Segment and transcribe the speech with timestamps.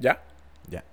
[0.00, 0.22] ¿Ya?
[0.68, 0.84] Ya.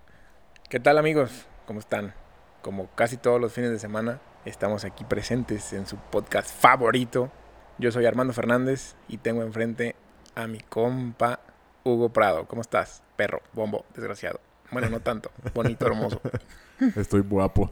[0.68, 1.46] ¿Qué tal amigos?
[1.68, 2.16] ¿Cómo están?
[2.64, 7.30] Como casi todos los fines de semana, estamos aquí presentes en su podcast favorito.
[7.78, 9.96] Yo soy Armando Fernández y tengo enfrente
[10.34, 11.40] a mi compa
[11.84, 12.48] Hugo Prado.
[12.48, 13.04] ¿Cómo estás?
[13.16, 14.40] Perro, bombo, desgraciado.
[14.72, 15.30] Bueno, no tanto.
[15.54, 16.20] Bonito, hermoso.
[16.96, 17.70] Estoy guapo.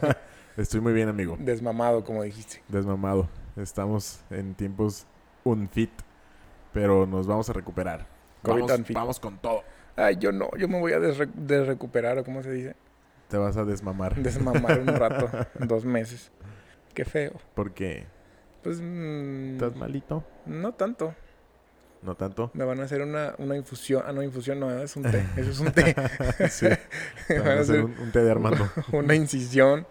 [0.56, 1.36] Estoy muy bien, amigo.
[1.38, 2.62] Desmamado, como dijiste.
[2.68, 3.28] Desmamado.
[3.56, 5.06] Estamos en tiempos
[5.44, 5.90] unfit,
[6.72, 8.06] pero nos vamos a recuperar.
[8.42, 9.62] Vamos, vamos con todo.
[10.00, 12.74] Ay, yo no, yo me voy a desre- desrecuperar, o cómo se dice.
[13.28, 14.14] Te vas a desmamar.
[14.16, 16.30] Desmamar un rato, dos meses.
[16.94, 17.32] Qué feo.
[17.54, 18.06] Porque
[18.62, 20.24] Pues mm, estás malito.
[20.46, 21.14] no tanto.
[22.02, 22.50] No tanto.
[22.54, 24.02] Me van a hacer una, una infusión.
[24.06, 25.22] Ah, no, infusión no, es un té.
[25.36, 25.94] Eso es un té.
[26.48, 26.66] Sí.
[27.28, 28.66] Me van a hacer un, un té de Armando.
[28.92, 29.86] una incisión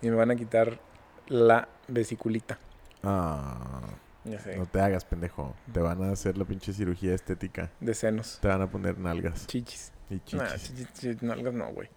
[0.00, 0.80] y me van a quitar
[1.28, 2.58] la vesiculita.
[3.02, 3.80] Ah,
[4.24, 4.56] Ya sé.
[4.56, 5.54] no te hagas, pendejo.
[5.72, 7.70] Te van a hacer la pinche cirugía estética.
[7.80, 8.38] De senos.
[8.40, 9.92] Te van a poner nalgas Chichis.
[10.08, 11.88] y chichis Nah, chichis, chichis, nalgas no, güey.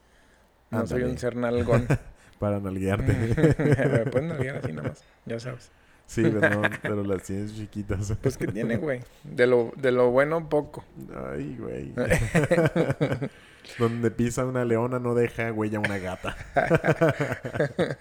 [0.70, 1.88] No soy un ser nalgón.
[2.40, 3.14] para nalguearte.
[4.04, 5.04] me pueden nalguear así nada más.
[5.26, 5.72] Ya sabes.
[6.08, 8.14] Sí, pero, no, pero las tienes chiquitas.
[8.22, 9.02] Pues que tiene, güey.
[9.24, 10.84] De lo, de lo bueno, poco.
[11.32, 11.94] Ay, güey.
[13.78, 16.36] Donde pisa una leona no deja huella una gata.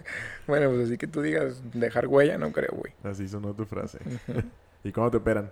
[0.47, 2.93] bueno, pues así que tú digas dejar huella, no creo, güey.
[3.03, 3.99] Así sonó tu frase.
[4.85, 5.51] ¿Y cómo te operan?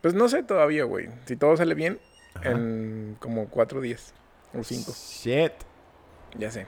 [0.00, 1.08] Pues no sé todavía, güey.
[1.26, 1.98] Si todo sale bien,
[2.34, 2.52] Ajá.
[2.52, 4.14] en como cuatro días
[4.54, 4.92] o cinco.
[4.92, 5.52] Shit.
[6.38, 6.66] Ya sé.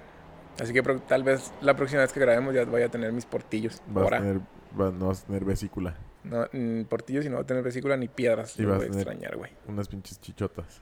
[0.61, 3.83] Así que tal vez la próxima vez que grabemos ya vaya a tener mis portillos.
[3.89, 4.41] Vas a tener,
[4.77, 5.97] no vas a tener vesícula.
[6.25, 8.59] No, mm, portillos y no va a tener vesícula ni piedras.
[8.59, 9.51] Y vas voy a extrañar, güey.
[9.69, 10.81] Unas pinches chichotas.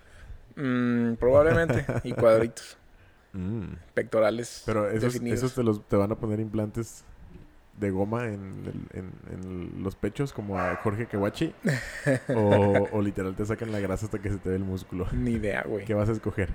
[0.56, 1.84] Mm, probablemente.
[2.04, 2.76] y cuadritos.
[3.32, 3.64] Mm.
[3.94, 4.62] Pectorales.
[4.64, 5.38] Pero esos, definidos.
[5.40, 7.04] esos te, los, te van a poner implantes
[7.78, 11.52] de goma en, el- en- en los pechos como a Jorge Kewachi.
[12.36, 15.08] o, o literal te sacan la grasa hasta que se te ve el músculo.
[15.12, 15.84] Ni idea, güey.
[15.84, 16.50] ¿Qué vas a escoger?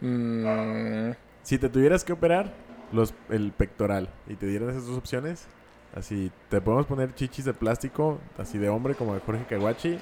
[0.00, 1.10] Mm,
[1.42, 2.52] Si te tuvieras que operar
[2.92, 5.46] los, el pectoral y te dieran esas dos opciones,
[5.94, 9.98] así, te podemos poner chichis de plástico, así de hombre como a Jorge Kawachi,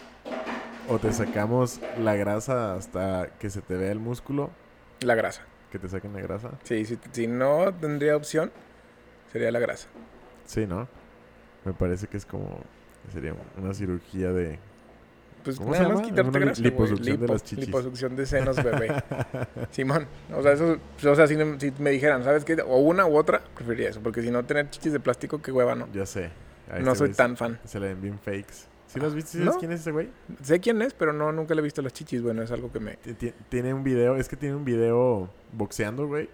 [0.88, 4.50] o te sacamos la grasa hasta que se te vea el músculo,
[5.00, 5.43] la grasa.
[5.71, 6.50] que te saquen la grasa.
[6.65, 8.50] Sí, si, si no tendría opción,
[9.32, 9.88] sería la grasa.
[10.47, 10.88] Sí, ¿no?
[11.65, 12.59] Me parece que es como,
[13.12, 14.59] sería una cirugía de...
[15.44, 17.66] Pues ¿Cómo nada más quitarte grasa, liposucción de las chichis.
[17.66, 18.88] Liposucción de senos, bebé.
[19.71, 20.06] Simón.
[20.37, 20.76] O sea, eso,
[21.09, 22.54] o sea si, me- si me dijeran, ¿sabes qué?
[22.66, 24.00] O una u otra, preferiría eso.
[24.03, 25.88] Porque si no, tener chichis de plástico, qué hueva, ¿no?
[25.93, 26.31] ya sé.
[26.82, 27.59] No soy tan fan.
[27.65, 28.66] Se le ven bien fakes.
[28.88, 29.32] ¿Sí los viste?
[29.32, 29.59] ¿Sí ¿Sabes No.
[29.60, 30.09] quién es ese güey?
[30.43, 32.22] Sé quién es, pero no, nunca le he visto las chichis.
[32.22, 32.97] Bueno, es algo que me...
[32.97, 36.28] Ti- ti- Tiene un video, es que tiene un video boxeando, güey.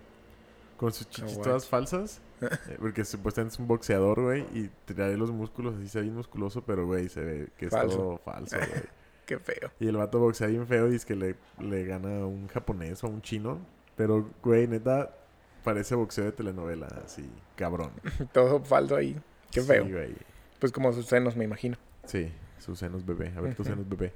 [0.77, 1.45] Con sus chichis guay.
[1.45, 2.21] todas falsas.
[2.41, 4.43] eh, porque supuestamente es un boxeador, güey.
[4.53, 7.71] Y trae los músculos así, se ve bien musculoso, pero, güey, se ve que es
[7.73, 7.97] Falso.
[7.97, 8.71] todo falso, güey.
[9.27, 9.71] Qué feo.
[9.81, 13.03] y el vato boxea bien feo y dice que le, le gana a un japonés
[13.05, 13.59] o a un chino.
[13.97, 15.17] Pero, güey, neta,
[15.62, 17.91] parece boxeo de telenovela, así, cabrón.
[18.33, 19.17] Todo falso ahí.
[19.51, 19.87] Qué Sí, feo.
[19.89, 20.15] güey.
[20.59, 21.79] Pues como sus senos, me imagino.
[22.05, 23.33] Sí, sus senos bebé.
[23.37, 24.12] A ver, tus senos bebé.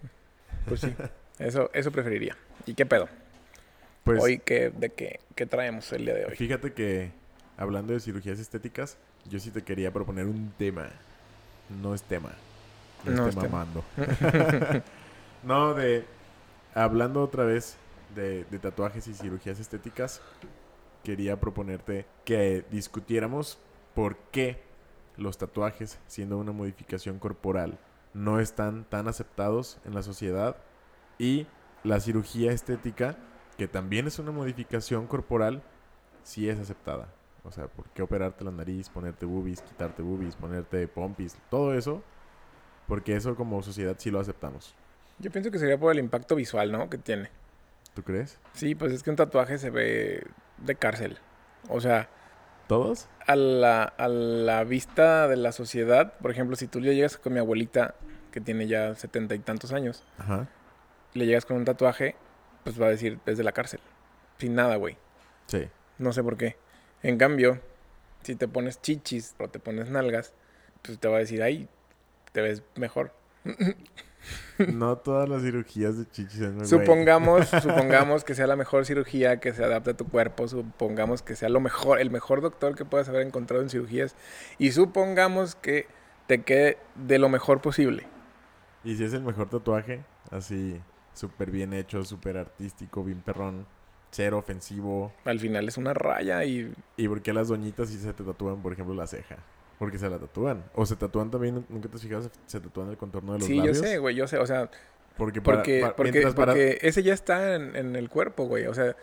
[0.66, 0.94] Pues sí.
[1.38, 2.36] Eso, eso preferiría.
[2.66, 3.08] ¿Y qué pedo?
[4.08, 6.34] Pues, Hoy, ¿qué, ¿de qué, qué traemos el día de hoy?
[6.34, 7.10] Fíjate que
[7.58, 8.96] hablando de cirugías estéticas,
[9.28, 10.88] yo sí te quería proponer un tema.
[11.82, 12.30] No es tema.
[13.04, 13.48] No, es tema.
[13.48, 13.84] mamando.
[15.42, 16.06] no, de.
[16.74, 17.76] Hablando otra vez
[18.14, 20.22] de, de tatuajes y cirugías estéticas,
[21.04, 23.58] quería proponerte que discutiéramos
[23.94, 24.62] por qué
[25.18, 27.78] los tatuajes, siendo una modificación corporal,
[28.14, 30.56] no están tan aceptados en la sociedad
[31.18, 31.46] y
[31.84, 33.18] la cirugía estética,
[33.58, 35.62] que también es una modificación corporal,
[36.22, 37.08] sí es aceptada.
[37.44, 42.02] O sea, ¿por qué operarte la nariz, ponerte boobies, quitarte boobies, ponerte pompis, todo eso?
[42.86, 44.74] Porque eso como sociedad sí lo aceptamos.
[45.18, 46.88] Yo pienso que sería por el impacto visual, ¿no?
[46.88, 47.30] Que tiene.
[47.94, 48.38] ¿Tú crees?
[48.52, 50.24] Sí, pues es que un tatuaje se ve
[50.58, 51.18] de cárcel.
[51.68, 52.08] O sea,
[52.68, 53.08] ¿Todos?
[53.26, 57.32] a la, a la vista de la sociedad, por ejemplo, si tú le llegas con
[57.32, 57.94] mi abuelita,
[58.30, 60.46] que tiene ya setenta y tantos años, Ajá.
[61.14, 62.14] le llegas con un tatuaje,
[62.64, 63.80] pues va a decir desde la cárcel.
[64.38, 64.96] Sin nada, güey.
[65.46, 65.68] Sí.
[65.98, 66.56] No sé por qué.
[67.02, 67.60] En cambio,
[68.22, 70.32] si te pones chichis o te pones nalgas,
[70.82, 71.68] pues te va a decir, ay,
[72.32, 73.12] te ves mejor.
[74.58, 79.52] No todas las cirugías de chichis muy Supongamos, supongamos que sea la mejor cirugía que
[79.52, 83.08] se adapte a tu cuerpo, supongamos que sea lo mejor, el mejor doctor que puedas
[83.08, 84.16] haber encontrado en cirugías
[84.58, 85.86] y supongamos que
[86.26, 88.06] te quede de lo mejor posible.
[88.84, 90.80] Y si es el mejor tatuaje, así
[91.18, 93.66] súper bien hecho, súper artístico, bien perrón,
[94.10, 95.12] cero ofensivo.
[95.24, 98.62] Al final es una raya y ¿Y por qué las doñitas sí se te tatúan,
[98.62, 99.36] por ejemplo, la ceja?
[99.78, 100.64] Porque se la tatúan.
[100.74, 103.56] O se tatúan también, nunca te has fijado, se, tatúan el contorno de los sí,
[103.56, 103.76] labios.
[103.78, 104.70] yo sé, güey, yo sé, o sea,
[105.16, 108.66] Porque, para- Porque, para- porque, para- porque ese ya está en, en el cuerpo, güey.
[108.66, 108.94] O sea,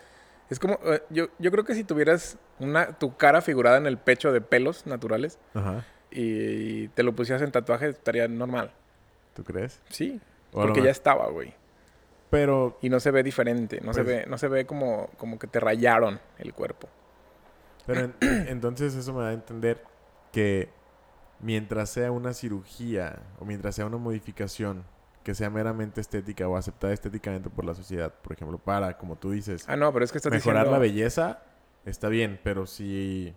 [0.50, 0.80] es como...
[0.86, 4.40] eh, yo, yo creo que si tuvieras una, tu cara figurada en el pecho de
[4.42, 8.72] pelos naturales Ajá, y te lo pusieras en tatuaje, estaría normal.
[9.34, 9.82] ¿tú crees?
[9.90, 10.22] Sí,
[10.54, 11.54] O porque ya estaba, güey.
[12.30, 13.80] Pero, Y no se ve diferente.
[13.82, 16.88] No se Pues- ve, no se ve como, como que te rayaron el cuerpo.
[17.86, 18.16] pero en-
[18.50, 19.82] entonces eso me da a entender
[20.32, 20.70] que
[21.40, 24.84] mientras sea una cirugía o mientras sea una modificación
[25.24, 29.32] que sea meramente estética o aceptada estéticamente por la sociedad, por ejemplo, para, como tú
[29.32, 30.72] dices, Ah, no, pero es que estás mejorar diciendo...
[30.72, 31.40] la belleza,
[31.86, 33.34] está bien, pero si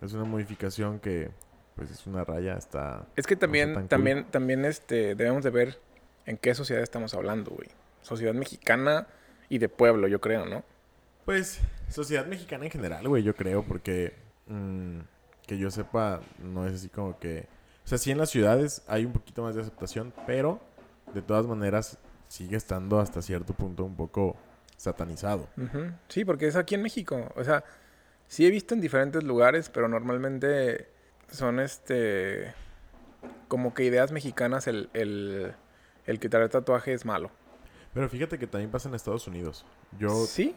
[0.00, 1.30] es una modificación que
[1.74, 3.06] pues es una raya, está...
[3.14, 3.86] Es que también, cool.
[3.88, 5.78] también, también este, debemos de ver
[6.26, 7.68] en qué sociedad estamos hablando, güey.
[8.08, 9.06] Sociedad mexicana
[9.50, 10.64] y de pueblo, yo creo, ¿no?
[11.26, 11.60] Pues,
[11.90, 14.14] sociedad mexicana en general, güey, yo creo, porque
[14.46, 15.00] mm,
[15.46, 17.46] que yo sepa, no es así como que...
[17.84, 20.58] O sea, sí en las ciudades hay un poquito más de aceptación, pero
[21.12, 24.36] de todas maneras sigue estando hasta cierto punto un poco
[24.78, 25.46] satanizado.
[26.08, 27.30] Sí, porque es aquí en México.
[27.36, 27.62] O sea,
[28.26, 30.88] sí he visto en diferentes lugares, pero normalmente
[31.30, 32.54] son este.
[33.48, 35.54] Como que ideas mexicanas, el, el,
[36.06, 37.30] el que traer tatuaje es malo.
[37.94, 39.64] Pero fíjate que también pasa en Estados Unidos.
[39.98, 40.54] Yo Sí,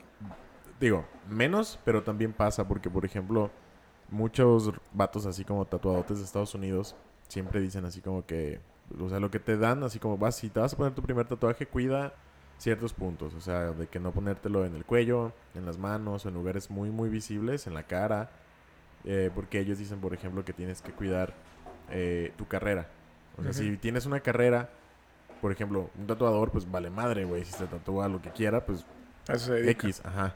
[0.80, 3.50] digo, menos, pero también pasa porque, por ejemplo,
[4.10, 6.95] muchos vatos así como tatuadotes de Estados Unidos
[7.28, 8.60] siempre dicen así como que,
[9.00, 11.01] o sea, lo que te dan, así como vas, si te vas a poner tu
[11.01, 12.13] primer tatuaje, cuida
[12.57, 16.34] ciertos puntos, o sea, de que no ponértelo en el cuello, en las manos, en
[16.34, 18.30] lugares muy, muy visibles, en la cara,
[19.06, 21.34] eh, porque ellos dicen, por ejemplo, que tienes que cuidar
[21.89, 22.88] eh, tu carrera.
[23.38, 24.69] O sea, si tienes una carrera,
[25.42, 28.86] por ejemplo, un tatuador, pues vale madre, güey, si se tatúa lo que quiera, pues
[29.28, 29.56] eso.
[29.56, 30.36] X, ajá.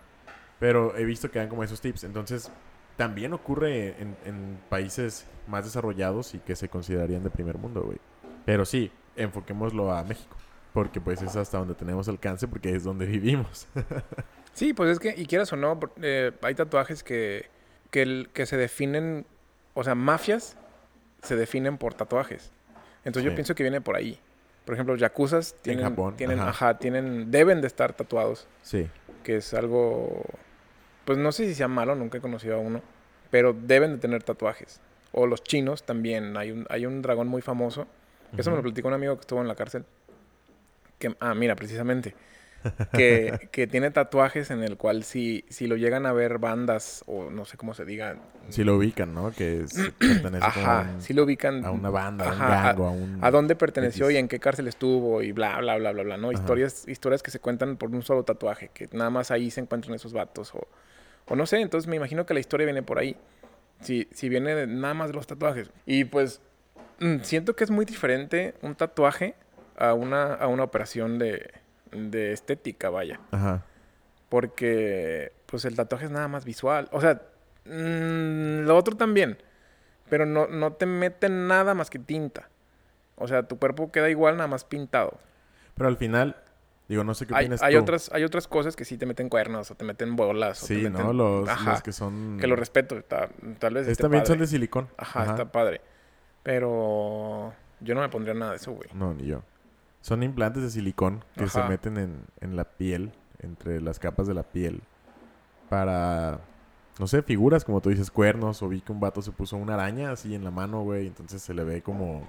[0.59, 2.03] Pero he visto que dan como esos tips.
[2.05, 2.51] Entonces,
[2.97, 7.97] también ocurre en, en países más desarrollados y que se considerarían de primer mundo, güey.
[8.45, 10.35] Pero sí, enfoquémoslo a México.
[10.73, 13.67] Porque pues es hasta donde tenemos alcance porque es donde vivimos.
[14.53, 17.49] Sí, pues es que, y quieras o no, eh, hay tatuajes que,
[17.91, 19.25] que, el- que se definen,
[19.73, 20.57] o sea, mafias
[21.21, 22.51] se definen por tatuajes.
[23.03, 23.29] Entonces Sí.
[23.29, 24.19] yo pienso que viene por ahí.
[24.65, 26.49] Por ejemplo, yakuzas tienen, Japón, tienen, ajá.
[26.49, 28.89] ajá, tienen, deben de estar tatuados, sí.
[29.23, 30.23] que es algo,
[31.05, 32.81] pues no sé si sea malo, nunca he conocido a uno,
[33.29, 34.81] pero deben de tener tatuajes.
[35.11, 37.87] O los chinos también, hay un, hay un dragón muy famoso,
[38.35, 39.85] eso me lo platicó un amigo que estuvo en la cárcel,
[40.97, 42.15] que, ah, mira, precisamente,
[42.93, 47.29] que, que tiene tatuajes en el cual si, si lo llegan a ver bandas o
[47.29, 48.17] no sé cómo se diga.
[48.49, 49.31] Sí lo ubican, ¿no?
[49.31, 51.65] Que es, pertenece Ajá, a, un- si lo ubican.
[51.65, 53.19] a una banda, ajá, a un gang o a un...
[53.21, 54.15] a dónde perteneció X.
[54.15, 56.29] y en qué cárcel estuvo y bla, bla, bla, bla, bla, ¿no?
[56.29, 56.39] Ajá.
[56.39, 59.93] Historias, historias que se cuentan por un solo tatuaje, que nada más ahí se encuentran
[59.95, 60.67] esos vatos o,
[61.27, 63.15] o no sé, entonces me imagino que la historia viene por ahí.
[63.81, 65.69] Si, si viene de nada más de los tatuajes.
[65.85, 66.39] Y pues
[66.99, 69.35] mm, siento que es muy diferente un tatuaje
[69.77, 71.51] a una, a una operación de,
[71.91, 73.19] de estética, vaya.
[73.31, 73.63] Ajá.
[74.29, 76.87] Porque, pues el tatuaje es nada más visual.
[76.91, 77.21] O sea,
[77.65, 79.37] mm, lo otro también.
[80.09, 82.49] Pero no, no te meten nada más que tinta.
[83.15, 85.17] O sea, tu cuerpo queda igual, nada más pintado.
[85.75, 86.35] Pero al final,
[86.87, 87.81] digo, no sé qué Hay, opinas hay tú.
[87.81, 90.63] otras, hay otras cosas que sí te meten cuernos o te meten bolas.
[90.63, 91.13] o te Sí, meten- ¿no?
[91.13, 92.37] Los, Ajá, los que son...
[92.39, 92.97] que lo respeto.
[92.97, 93.29] está-
[93.59, 94.89] tal vez Es, esté también son de silicón.
[94.97, 95.81] Ajá, está padre.
[96.43, 98.89] Pero yo no me pondría nada de eso, güey.
[98.93, 99.41] No, ni yo.
[100.05, 104.35] Son implantes de silicón que se meten en, en la piel, entre las capas de
[104.35, 104.83] la piel,
[105.69, 106.39] para,
[106.99, 109.73] no sé, figuras, como tú dices, cuernos, o vi que un vato se puso una
[109.73, 112.21] araña así en la mano, güey, entonces se le ve como,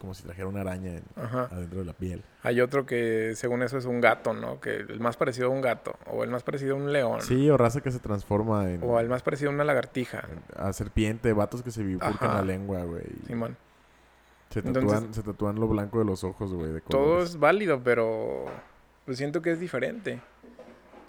[0.00, 1.04] como si trajera una araña en-
[1.52, 2.24] adentro de la piel.
[2.42, 4.60] Hay otro que según eso es un gato, ¿no?
[4.60, 5.96] Que el más parecido a un gato.
[6.10, 7.22] O el más parecido a un león.
[7.22, 10.24] Sí, o raza que se transforma en, O el más parecido a una lagartija.
[10.30, 13.04] en- a serpiente, vatos que se bifurcan la lengua, güey.
[13.28, 13.56] Simón.
[14.62, 17.80] Se, Entonces- tatúan, se tatúan lo blanco de los ojos, güey, de Todo es válido,
[17.82, 18.46] pero
[19.04, 20.20] pues siento que es diferente.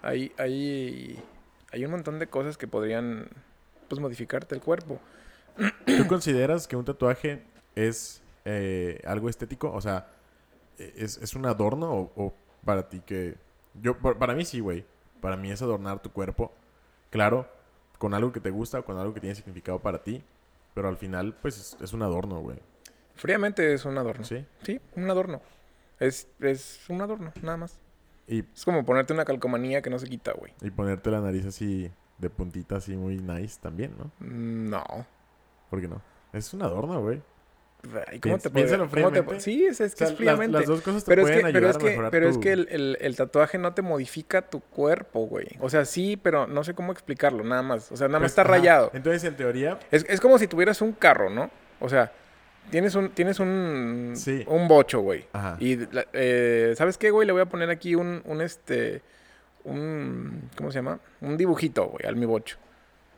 [0.02, 1.22] Hay, hay,
[1.72, 3.28] hay un montón de cosas que podrían
[3.88, 5.00] pues modificarte el cuerpo.
[5.86, 7.42] ¿Tú consideras que un tatuaje
[7.74, 9.72] es eh, algo estético?
[9.72, 10.08] O sea,
[10.78, 12.34] ¿es, es un adorno o, o
[12.64, 13.36] para ti que...
[13.80, 14.84] Yo, pa- para mí sí, güey.
[15.20, 16.52] Para mí es adornar tu cuerpo.
[17.10, 17.48] Claro,
[17.98, 20.22] con algo que te gusta, con algo que tiene significado para ti.
[20.74, 22.58] Pero al final, pues es, es un adorno, güey.
[23.16, 24.24] Fríamente es un adorno.
[24.24, 24.44] ¿Sí?
[24.62, 25.40] Sí, un adorno.
[25.98, 27.78] Es, es un adorno, nada más.
[28.28, 30.52] Y, Es como ponerte una calcomanía que no se quita, güey.
[30.60, 34.10] y ponerte la nariz así de puntita, así muy nice también, ¿no?
[34.20, 34.84] No.
[35.70, 36.02] ¿Por qué no?
[36.32, 37.22] Es un adorno, güey.
[38.20, 39.40] ¿Cómo te piénsalo cómo te-.
[39.40, 40.58] Sí, es, es que O sea, es fríamente.
[40.58, 42.28] Las, dos cosas te Pero es, pueden que, pero ayudar es a que, mejorar pero
[42.28, 45.46] es que el, el- el tatuaje no te modifica tu cuerpo, güey.
[45.60, 47.92] O sea, sí, pero no sé cómo explicarlo, nada más.
[47.92, 48.50] O sea, nada más Pues, está ajá.
[48.50, 48.90] rayado.
[48.92, 51.48] Entonces, en teoría, Es, es como si tuvieras un carro, ¿no?
[51.78, 52.12] O sea,
[52.70, 54.44] tienes un, tienes un, Sí.
[54.48, 55.26] un bocho, güey.
[55.32, 55.56] Ajá.
[55.60, 55.78] Y,
[56.12, 57.26] eh, ¿sabes qué, güey?
[57.26, 59.02] Le voy a poner aquí un, un este,
[59.64, 61.00] un, ¿cómo se llama?
[61.20, 62.56] Un dibujito, güey, al mi bocho.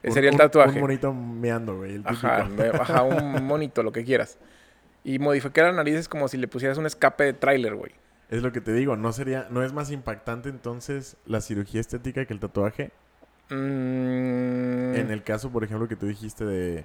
[0.03, 0.77] Ese sería el tatuaje.
[0.77, 1.97] Un monito meando, güey.
[1.97, 2.03] El.
[2.07, 4.39] Ajá, me- ajá, un monito, lo que quieras.
[5.05, 7.93] Y modificar la nariz es como si le pusieras un escape de tráiler, güey.
[8.31, 12.27] Es lo que te digo, no sería, no es más impactante entonces la cirugía estética
[12.27, 12.91] que el tatuaje.
[13.51, 16.85] Mm, En el caso, por ejemplo, que tú dijiste de,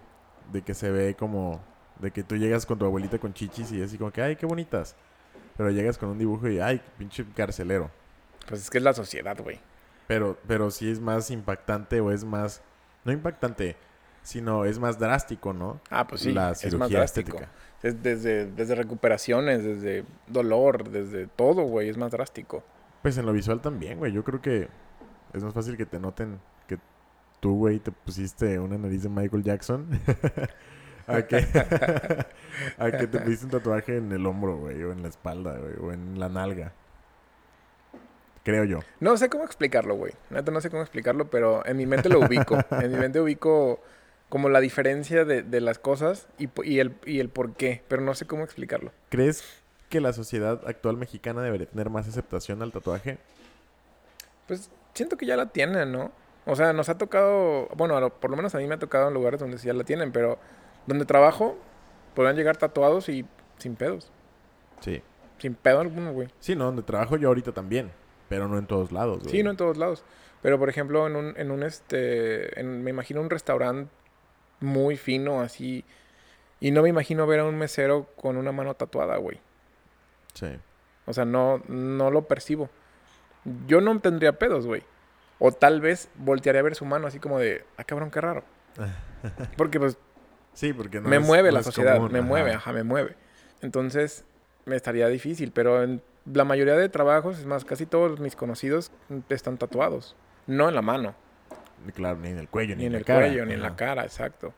[0.52, 1.62] de que se ve como
[2.00, 4.46] de que tú llegas con tu abuelita con chichis y así como que, ay, qué
[4.46, 4.96] bonitas.
[5.58, 7.92] Pero llegas con un dibujo y, ay, pinche carcelero.
[8.48, 9.60] Pues es que es la sociedad, güey.
[10.08, 12.62] Pero, pero sí es más impactante o es más,
[13.06, 13.78] no impactante,
[14.22, 15.80] sino es más drástico, ¿no?
[15.90, 17.38] Ah, pues sí, La es más drástico.
[17.38, 17.52] estética.
[17.84, 22.64] Es desde, desde recuperaciones, desde dolor, desde todo, güey, es más drástico.
[23.02, 24.12] Pues en lo visual también, güey.
[24.12, 24.70] Yo creo que
[25.34, 26.80] es más fácil que te noten que
[27.40, 29.88] tú, güey, te pusiste una nariz de Michael Jackson.
[31.08, 31.38] a, que,
[32.78, 35.74] a que te pusiste un tatuaje en el hombro, güey, o en la espalda, güey,
[35.82, 36.74] o en la nalga.
[38.44, 38.80] Creo yo.
[39.00, 40.14] No sé cómo explicarlo, güey.
[40.30, 42.58] Neta, no sé cómo explicarlo, pero en mi mente lo ubico.
[42.72, 43.80] en mi mente ubico
[44.28, 48.16] como la diferencia de, de las cosas y, el, y el por qué, pero no
[48.16, 48.92] sé cómo explicarlo.
[49.10, 49.44] ¿Crees
[49.90, 53.20] que la sociedad actual mexicana debería tener más aceptación al tatuaje?
[54.48, 56.12] Pues siento que ya la tienen, ¿no?
[56.46, 59.14] O sea, nos ha tocado, bueno, por lo menos a mí me ha tocado en
[59.14, 60.40] lugares donde sí ya la tienen, pero
[60.88, 61.58] donde trabajo
[62.16, 63.26] podrán llegar tatuados y
[63.58, 64.12] sin pedos.
[64.82, 65.02] Sí.
[65.40, 66.30] Sin pedo alguno, güey.
[66.40, 67.92] Sí, no, donde trabajo yo ahorita también,
[68.30, 69.32] pero no en todos lados, güey.
[69.32, 70.04] Sí, no en todos lados.
[70.42, 73.90] Pero por ejemplo, en un, en un este, en- me imagino un restaurante
[74.60, 75.84] muy fino así.
[76.60, 79.40] Y no me imagino ver a un mesero con una mano tatuada, güey.
[80.34, 80.48] Sí.
[81.06, 82.70] O sea, no, no lo percibo.
[83.68, 84.84] Yo no tendría pedos, güey.
[85.40, 88.44] O tal vez voltearía a ver su mano así como de, ah, cabrón, qué raro.
[89.58, 89.98] Porque pues
[90.54, 92.28] Sí, porque no me es- mueve no la es sociedad, común, me ajá.
[92.28, 93.16] mueve, ajá, me mueve.
[93.62, 94.26] Entonces,
[94.66, 98.92] me estaría difícil, pero en la mayoría de trabajos, es más, casi todos mis conocidos
[99.30, 100.16] están tatuados.
[100.48, 101.16] No en la mano,
[101.96, 103.22] Claro, ni en el cuello, ni en la el cara.
[103.28, 104.54] cuello, ni en la cara, exacto.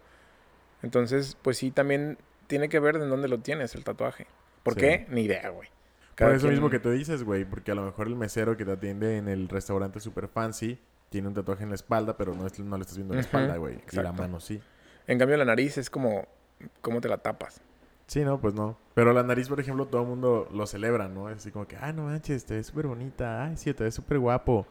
[0.83, 4.27] Entonces, pues sí, también tiene que ver de dónde lo tienes el tatuaje.
[4.63, 4.79] ¿Por Sí.
[4.81, 5.05] qué?
[5.09, 5.69] Ni idea, güey.
[6.17, 8.63] Por eso quien- mismo que tú dices, güey, porque a lo mejor el mesero que
[8.65, 12.45] te atiende en el restaurante super fancy tiene un tatuaje en la espalda, pero no,
[12.47, 13.79] es- no le estás viendo la Ujú, espalda, güey.
[13.91, 14.61] Y la mano sí.
[15.07, 16.27] En cambio, la nariz es como,
[16.81, 17.61] ¿cómo te la tapas?
[18.07, 18.77] Sí, no, pues no.
[18.93, 21.29] Pero la nariz, por ejemplo, todo el mundo lo celebra, ¿no?
[21.29, 23.43] Es así como que, ah, no manches, te ves súper bonita.
[23.45, 24.65] Ay, sí, te ves súper guapo.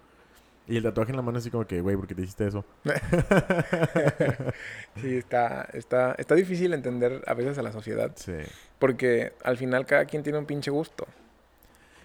[0.67, 2.47] Y el tatuaje en la mano es así como que, güey, ¿por qué te hiciste
[2.47, 2.65] eso?
[4.97, 8.13] Sí, está, está, está difícil entender a veces a la sociedad.
[8.15, 8.33] Sí.
[8.79, 11.07] Porque al final cada quien tiene un pinche gusto.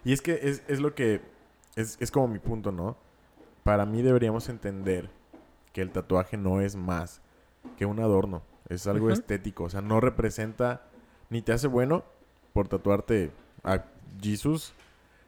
[0.03, 1.21] Y es que es, es lo que...
[1.75, 2.98] Es, es como mi punto, ¿no?
[3.63, 5.09] Para mí deberíamos entender
[5.71, 7.21] que el tatuaje no es más
[7.78, 8.44] que un adorno.
[8.68, 9.66] Es algo estético.
[9.66, 10.84] O sea, no representa...
[11.32, 12.06] Ni te hace bueno
[12.54, 13.30] por tatuarte
[13.63, 13.86] a
[14.20, 14.74] Jesus,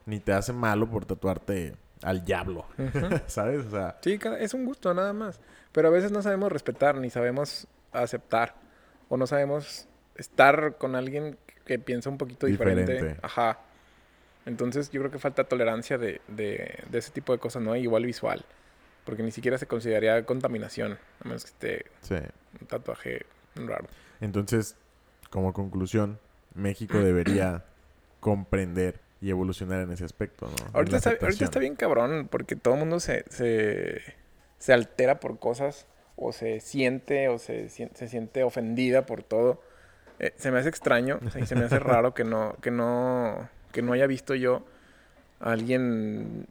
[0.08, 2.66] ni te hace malo por tatuarte al diablo.
[3.28, 3.68] ¿Sabes?
[3.68, 5.40] O sea, Sí, es un gusto nada más.
[5.72, 8.56] Pero a veces no sabemos respetar ni sabemos aceptar.
[9.10, 12.94] O no sabemos estar con alguien que piensa un poquito diferente.
[12.94, 13.20] Diferente.
[13.22, 13.60] Ajá.
[14.46, 17.76] Entonces yo creo que falta tolerancia de, de, de ese tipo de cosas, ¿no?
[17.76, 18.44] Igual visual.
[19.06, 21.00] Porque ni siquiera se consideraría contaminación.
[21.24, 22.16] A menos que esté sí.
[22.60, 23.88] un tatuaje raro.
[24.20, 24.76] Entonces,
[25.30, 26.20] como conclusión,
[26.54, 27.64] México debería
[28.20, 31.46] comprender y evolucionar en ese aspecto, Ahorita está, ahorita aceptación.
[31.46, 34.02] está bien cabrón porque todo el mundo se, se,
[34.58, 39.62] se altera por cosas o se siente o se, se siente ofendida por todo.
[40.20, 43.82] Eh, se me hace extraño y se me hace raro que no, que no, que
[43.82, 44.66] no haya visto yo
[45.40, 46.48] a alguien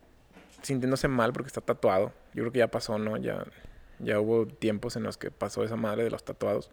[0.63, 2.13] sintiéndose mal porque está tatuado.
[2.35, 3.17] Yo creo que ya pasó, ¿no?
[3.17, 3.45] Ya,
[3.99, 6.71] ya hubo tiempos en los que pasó esa madre de los tatuados.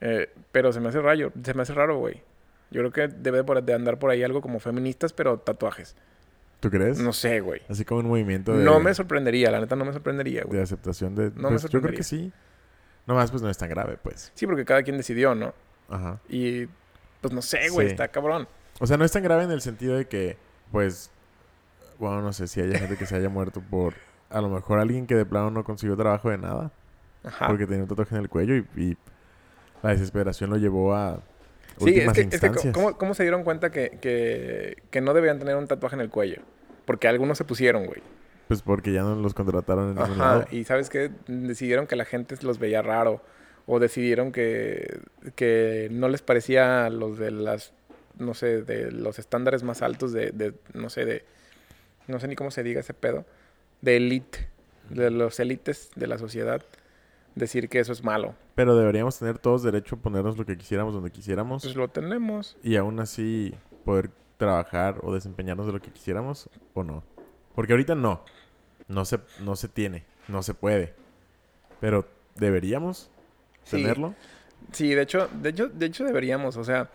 [0.00, 2.22] Eh, pero se me hace raro, se me hace raro, güey.
[2.70, 5.96] Yo creo que debe de andar por ahí algo como feministas, pero tatuajes.
[6.60, 6.98] ¿Tú crees?
[6.98, 7.62] No sé, güey.
[7.68, 10.60] Así como un movimiento de, No me sorprendería, la neta no me sorprendería, de güey.
[10.60, 11.30] aceptación de...
[11.36, 12.02] No me pues, yo creo que sorprendería.
[12.02, 12.32] sí.
[13.06, 14.32] Nomás pues no es tan grave, pues.
[14.34, 15.54] Sí, porque cada quien decidió, ¿no?
[15.88, 16.18] Ajá.
[16.28, 16.66] Y
[17.20, 17.92] pues no sé, güey, Sí.
[17.92, 18.48] está cabrón.
[18.80, 20.36] O sea, no es tan grave en el sentido de que,
[20.72, 21.10] pues...
[21.98, 23.94] Bueno, no sé si hay gente que se haya muerto por...
[24.28, 26.72] A lo mejor alguien que de plano no consiguió trabajo de nada.
[27.24, 27.46] Ajá.
[27.46, 28.96] Porque tenía un tatuaje en el cuello y, y
[29.82, 31.20] la desesperación lo llevó a
[31.78, 32.72] Sí, es que, es que.
[32.72, 36.08] ¿cómo, cómo se dieron cuenta que, que, que no debían tener un tatuaje en el
[36.08, 36.40] cuello?
[36.84, 38.02] Porque algunos se pusieron, güey.
[38.48, 40.32] Pues porque ya no los contrataron en ningún Ajá.
[40.32, 40.44] lado.
[40.50, 41.10] Y ¿sabes qué?
[41.26, 43.20] Decidieron que la gente los veía raro.
[43.66, 45.00] O decidieron que,
[45.34, 47.72] que no les parecía los de las,
[48.16, 51.24] no sé, de los estándares más altos de, de, no sé, de,
[52.06, 53.24] no sé ni cómo se diga ese pedo,
[53.80, 54.48] de elite,
[54.90, 56.62] de los élites de la sociedad.
[57.34, 58.34] decir que eso es malo.
[58.54, 61.62] Pero deberíamos tener todos derecho a ponernos lo que quisiéramos donde quisiéramos.
[61.62, 62.56] Pues lo tenemos.
[62.62, 67.04] Y aún así poder trabajar o desempeñarnos de lo que quisiéramos o no.
[67.54, 68.22] Porque ahorita no.
[68.88, 70.04] No se, no se tiene.
[70.28, 70.94] No se puede.
[71.80, 73.10] Pero deberíamos
[73.70, 74.14] tenerlo.
[74.72, 76.56] Sí, de hecho, de hecho, de hecho deberíamos.
[76.56, 76.90] O sea,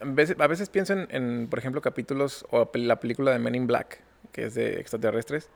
[0.00, 3.66] a veces, a veces pienso en, por ejemplo, capítulos o la película de Men in
[3.66, 4.00] Black,
[4.34, 5.48] que es de extraterrestres,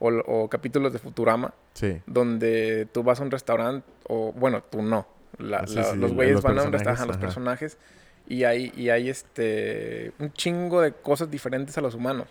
[0.00, 2.02] o, capítulos de Futurama, sí.
[2.04, 5.06] donde tú vas a un restaurante, o bueno, tú no.
[5.38, 5.64] Ah,
[5.96, 7.78] los güeyes van a un restaurante, los personajes,
[8.26, 12.28] y hay, y hay este un chingo de cosas diferentes a los humanos.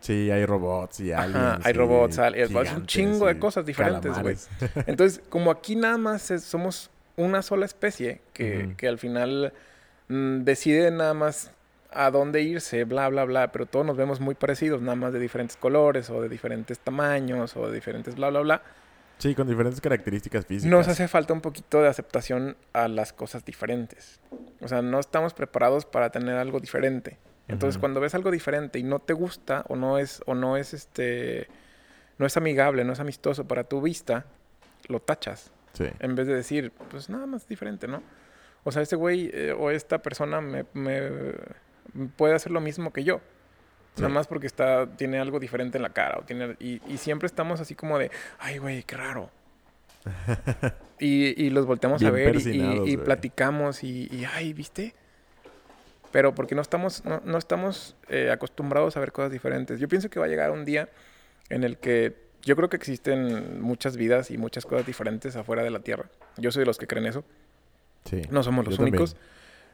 [0.00, 1.66] Sí, hay robots y aliens.
[1.66, 4.36] hay robots, aliens, un chingo de cosas diferentes, güey.
[4.86, 9.52] Entonces, como aquí nada más somos una sola especie que, que al final
[10.08, 11.52] mm, decide nada más
[11.92, 15.18] a dónde irse, bla, bla, bla, pero todos nos vemos muy parecidos, nada más de
[15.18, 18.62] diferentes colores o de diferentes tamaños o de diferentes bla, bla, bla.
[19.18, 20.70] Sí, con diferentes características físicas.
[20.70, 24.18] Nos hace falta un poquito de aceptación a las cosas diferentes.
[24.60, 27.18] O sea, no estamos preparados para tener algo diferente.
[27.46, 30.72] Entonces, cuando ves algo diferente y no te gusta o no es o no es
[30.72, 31.48] este
[32.16, 34.26] no es amigable, no es amistoso para tu vista,
[34.88, 35.50] lo tachas.
[35.72, 35.86] Sí.
[35.98, 38.02] En vez de decir, pues nada más diferente, ¿no?
[38.62, 40.64] O sea, este güey eh, o esta persona me,
[42.16, 43.20] puede hacer lo mismo que yo.
[43.96, 46.18] Nada más porque está, tiene algo diferente en la cara.
[46.18, 49.30] O tiene, y, siempre estamos así como de, ay, güey, qué raro.
[50.98, 54.94] y, los volteamos a ver y, platicamos y, ay, ¿viste?
[56.12, 59.78] Pero porque no estamos, no, estamos eh, acostumbrados a ver cosas diferentes.
[59.78, 60.88] Yo pienso que va a llegar un día
[61.50, 65.70] en el que yo creo que existen muchas vidas y muchas cosas diferentes afuera de
[65.70, 66.06] la Tierra.
[66.36, 67.24] Yo soy de los que creen eso.
[68.04, 69.14] Sí, no somos los únicos.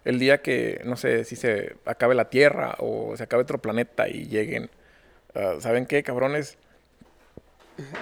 [0.07, 4.09] El día que, no sé, si se acabe la Tierra o se acabe otro planeta
[4.09, 4.71] y lleguen,
[5.35, 6.59] ah, ¿saben qué, cabrones?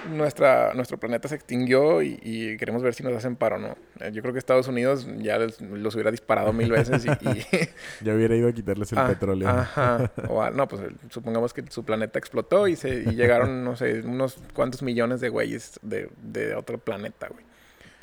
[0.08, 3.76] nuestra, nuestro planeta se extinguió y, queremos ver si nos hacen paro, ¿no?
[4.00, 7.08] Eh, yo creo que Estados Unidos ya los hubiera disparado mil veces y...
[8.04, 9.48] ya hubiera ido a quitarles el ah, petróleo.
[9.48, 10.10] Ajá.
[10.28, 14.82] O, no, pues supongamos que su planeta explotó y, se, llegaron, no sé, unos cuantos
[14.82, 17.44] millones de güeyes de, de otro planeta, güey.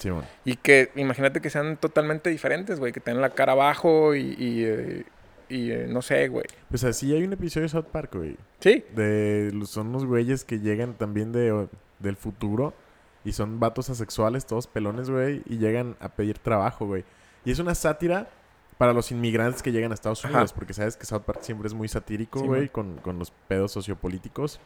[0.02, 0.28] Sí, bueno.
[0.46, 4.64] Y que imagínate que sean totalmente diferentes, güey, que tengan la cara abajo y, y
[4.64, 5.06] eh,
[5.50, 6.46] eh, no sé, güey.
[6.70, 8.36] Pues así hay un episodio de South Park, güey.
[8.60, 8.84] Sí.
[8.96, 11.68] De, son unos güeyes que llegan también de,
[12.00, 12.74] del futuro
[13.24, 17.06] y son vatos asexuales, todos pelones, güey, y llegan a pedir trabajo, güey.
[17.46, 18.28] Y es una sátira
[18.80, 21.76] para los inmigrantes que llegan a Estados Unidos, porque sabes que South Park siempre es
[21.76, 24.60] muy satírico, güey, con, con, los pedos sociopolíticos.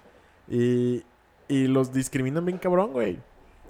[0.48, 1.04] Y,
[1.50, 3.20] y los discriminan bien cabrón, güey.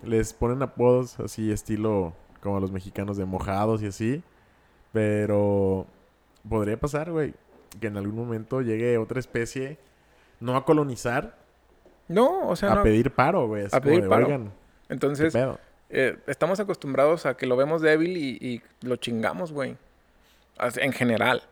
[0.03, 4.23] Les ponen apodos así, estilo como los mexicanos de mojados y así.
[4.93, 5.87] Pero
[6.47, 7.33] podría pasar, güey,
[7.79, 9.77] que en algún momento llegue otra especie,
[10.39, 11.37] no a colonizar.
[12.07, 13.65] No, o sea, a pedir paro, güey.
[13.71, 14.51] A pedir paro.
[14.89, 15.35] Entonces,
[15.89, 19.75] eh, estamos acostumbrados a que lo vemos débil y, lo chingamos, güey.
[20.77, 21.43] En general,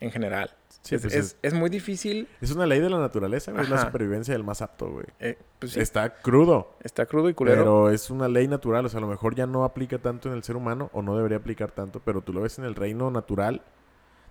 [0.00, 0.50] en general.
[0.88, 2.28] Pues es, es, muy difícil.
[2.40, 3.62] Es una ley de la naturaleza, güey.
[3.62, 5.06] Es la supervivencia del más apto, güey.
[5.20, 6.76] Eh, pues Está crudo.
[6.82, 7.58] Está crudo y culero.
[7.58, 8.84] Pero es una ley natural.
[8.84, 11.16] O sea, a lo mejor ya no aplica tanto en el ser humano o no
[11.16, 12.00] debería aplicar tanto.
[12.00, 13.62] Pero tú lo ves en el reino natural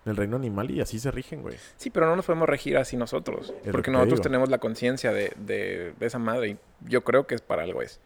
[0.06, 1.56] el reino animal y así se rigen, güey.
[1.78, 3.54] Sí, pero no nos podemos regir así nosotros.
[3.72, 7.64] porque nosotros tenemos la conciencia de, de, esa madre y yo creo que es para
[7.64, 8.00] algo es.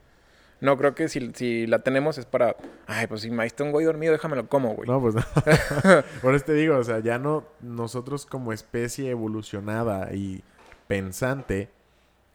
[0.66, 2.56] No creo que si, si la tenemos es para,
[2.88, 4.90] ay, pues si me está un güey dormido, déjamelo como, güey.
[4.90, 5.22] No, pues no.
[6.24, 10.44] Por eso te digo, o sea, ya no, nosotros como especie evolucionada y
[10.88, 11.70] pensante,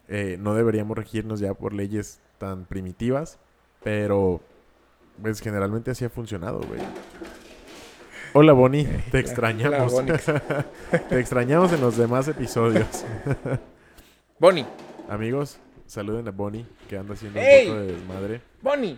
[0.09, 3.41] eh, no deberíamos regirnos ya por leyes tan primitivas,
[3.83, 4.41] pero
[5.21, 6.81] pues generalmente así ha funcionado, güey.
[8.33, 9.93] Hola Bonnie, te extrañamos.
[11.09, 13.05] te extrañamos en los demás episodios.
[14.39, 14.67] Bonnie.
[15.09, 15.59] Amigos,
[15.91, 18.41] saluden a Bonnie, que anda haciendo un poco de desmadre.
[18.63, 18.97] Bonnie.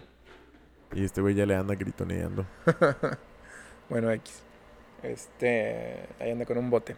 [0.92, 2.44] Y este güey ya le anda gritoneando.
[3.88, 4.42] bueno, X.
[5.02, 6.94] Este, ahí anda con un bote.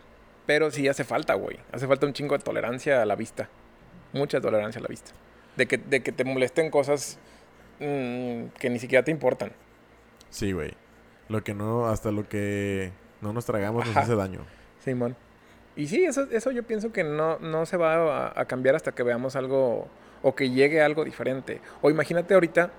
[0.46, 1.60] Pero sí hace falta, güey.
[1.70, 3.48] Hace falta un chingo de tolerancia a la vista.
[4.12, 5.12] Mucha tolerancia a la vista.
[5.56, 7.18] De que, de que te molesten cosas
[7.78, 9.52] mm, que ni siquiera te importan.
[10.28, 10.74] Sí, güey.
[11.28, 14.40] Lo que no, hasta lo que no nos tragamos nos hace daño.
[14.80, 15.16] Simón.
[15.76, 19.02] Y sí, eso, eso yo pienso que no, no se va a, cambiar hasta que
[19.02, 19.88] veamos algo
[20.22, 21.60] o que llegue algo diferente.
[21.82, 22.70] O imagínate ahorita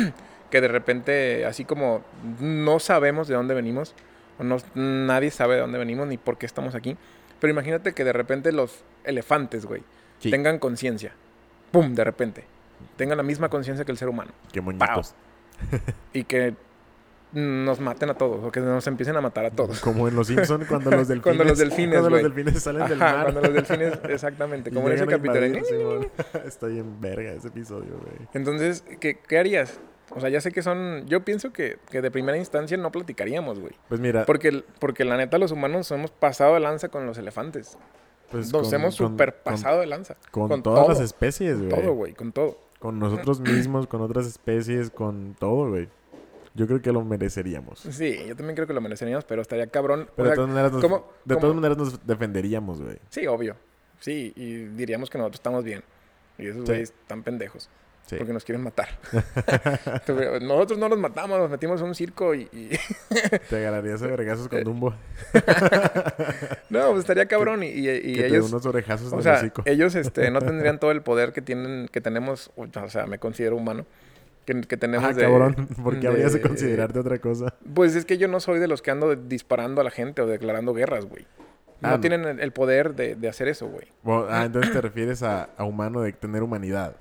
[0.50, 2.02] que de repente, así como
[2.40, 3.94] no sabemos de dónde venimos,
[4.38, 6.96] o no, nadie sabe de dónde venimos ni por qué estamos aquí,
[7.40, 9.82] pero imagínate que de repente los elefantes, güey,
[10.20, 11.12] tengan conciencia.
[11.72, 11.94] ¡Pum!
[11.94, 12.44] De repente.
[12.96, 14.30] Tengan la misma conciencia que el ser humano.
[14.52, 15.14] Qué moñitos.
[16.12, 16.54] y que
[17.34, 19.80] nos maten a todos o que nos empiecen a matar a todos.
[19.80, 22.98] Como en Los Simpsons cuando los delfines cuando los delfines, cuando los delfines salen del
[22.98, 23.22] mar.
[23.24, 25.40] Cuando los delfines, exactamente, como en ese capítulo.
[26.46, 28.28] Está bien verga ese episodio, güey.
[28.34, 29.80] Entonces, ¿qué, ¿qué, harías?
[30.10, 31.06] O sea, ya sé que son.
[31.06, 33.72] Yo pienso que, que de primera instancia no platicaríamos, güey.
[33.88, 37.76] Pues mira, Porque, porque la neta, los humanos hemos pasado de lanza con los elefantes.
[38.30, 40.16] pues Nos con- hemos con- super con- pasado de lanza.
[40.30, 41.68] Con, todas las todo, especies, güey.
[41.70, 42.58] Todo, güey, con todo.
[42.78, 45.88] Con nosotros mismos, con otras especies, con todo, güey.
[46.54, 47.80] Yo creo que lo mereceríamos.
[47.80, 50.08] Sí, yo también creo que lo mereceríamos, pero estaría cabrón.
[50.16, 52.96] O de todas maneras nos, ¿cómo- de cómo- todas maneras nos defenderíamos, güey.
[53.10, 53.56] Sí, obvio.
[54.00, 55.82] Sí, y diríamos que nosotros estamos bien.
[56.38, 56.66] Y esos Sí.
[56.66, 57.68] güeyes están pendejos.
[58.06, 58.16] Sí.
[58.16, 58.88] Porque nos quieren matar.
[60.42, 62.42] nosotros no los matamos, nos metimos en un circo y...
[62.52, 62.70] y-
[63.50, 64.94] Te agarrarías a vergazos con Dumbo.
[66.70, 67.62] no, pues estaría cabrón.
[67.62, 68.50] Y, y- y que te dé ellos...
[68.52, 69.62] unos orejazos O el sea, hocico.
[69.64, 73.56] ellos este, no tendrían todo el poder que tienen, que tenemos, o sea, me considero
[73.56, 73.86] humano,
[74.44, 75.22] que, que tenemos Ah, de...
[75.22, 75.54] cabrón.
[75.82, 77.54] ¿Por qué habrías de de- considerarte otra cosa?
[77.74, 80.26] Pues es que yo no soy de los que ando disparando a la gente o
[80.26, 81.26] declarando guerras, güey.
[81.80, 83.88] No, Ah, tienen el, el poder de, de hacer eso, güey.
[84.02, 86.96] Bueno, ah, entonces te refieres a, a humano de tener humanidad.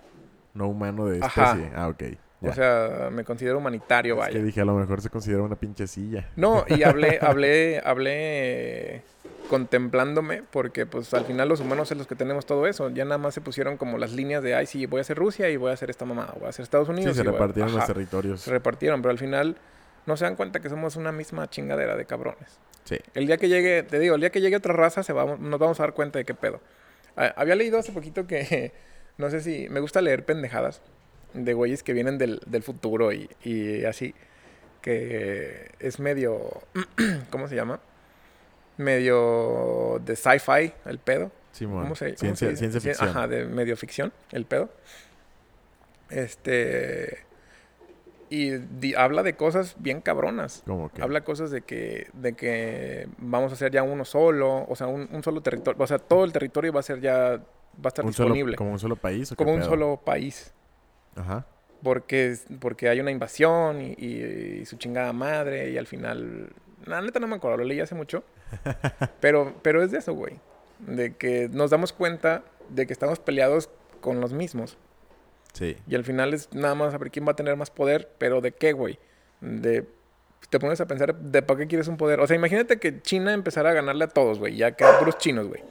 [0.53, 1.51] No humano de Ajá.
[1.53, 1.71] especie.
[1.75, 2.03] Ah, ok.
[2.41, 2.49] ya.
[2.49, 4.33] O sea, me considero humanitario, es vaya.
[4.37, 6.29] que dije, a lo mejor se considera una pinche silla.
[6.35, 9.03] No, y hablé, hablé, hablé
[9.49, 12.89] contemplándome, porque pues al final los humanos son los que tenemos todo eso.
[12.89, 15.49] Ya nada más se pusieron como las líneas de, ay, sí, voy a hacer Rusia
[15.49, 17.15] y voy a hacer esta mamá, voy a hacer Estados Sí, Unidos.
[17.15, 17.37] se y voy a-".
[17.37, 18.41] repartieron los territorios.
[18.41, 19.57] Se repartieron, pero al final
[20.05, 22.59] no se dan cuenta que somos una misma chingadera de cabrones.
[22.85, 22.97] Sí.
[23.13, 25.59] El día que llegue, te digo, el día que llegue otra raza, se va, nos
[25.59, 26.59] vamos a dar cuenta de qué pedo.
[27.15, 28.73] Ah, había leído hace poquito que,
[29.17, 30.81] no sé si, me gusta leer pendejadas
[31.33, 34.13] de güeyes que vienen del, del futuro y, y así,
[34.81, 36.61] que es medio,
[37.29, 37.79] ¿cómo se llama?
[38.77, 41.31] Medio de sci-fi el pedo.
[41.51, 41.83] Simón.
[41.83, 43.09] ¿Cómo se, cómo ciencia, se ciencia Sí, ficción.
[43.09, 44.69] Ajá, de medio ficción, el pedo.
[46.09, 47.19] Este.
[48.29, 50.63] Y di- habla de cosas bien cabronas.
[50.65, 51.01] Como que.
[51.01, 55.07] Habla cosas de que, de que vamos a hacer ya uno solo, o sea, un,
[55.11, 55.81] un solo territorio.
[55.83, 57.41] O sea, todo el territorio va a ser ya, va
[57.85, 58.55] a estar un solo, disponible.
[58.57, 59.69] como un solo país o qué como un pedo?
[59.69, 60.51] solo país.
[61.15, 61.45] Ajá.
[61.83, 66.49] Porque, porque hay una invasión y, y- y su chingada madre y al final...
[66.85, 68.23] La neta no me acuerdo, lo leí hace mucho.
[69.19, 70.39] pero, pero es de eso, güey.
[70.79, 73.69] De que nos damos cuenta de que estamos peleados
[74.01, 74.77] con los mismos.
[75.53, 75.77] Sí.
[75.87, 78.51] Y al final es nada más saber quién va a tener más poder, pero ¿de
[78.51, 78.99] qué, güey?
[79.41, 79.87] De...
[80.49, 82.19] Te pones a pensar de para qué quieres un poder.
[82.19, 84.55] O sea, imagínate que China empezara a ganarle a todos, güey.
[84.55, 85.63] Ya que puros chinos, güey.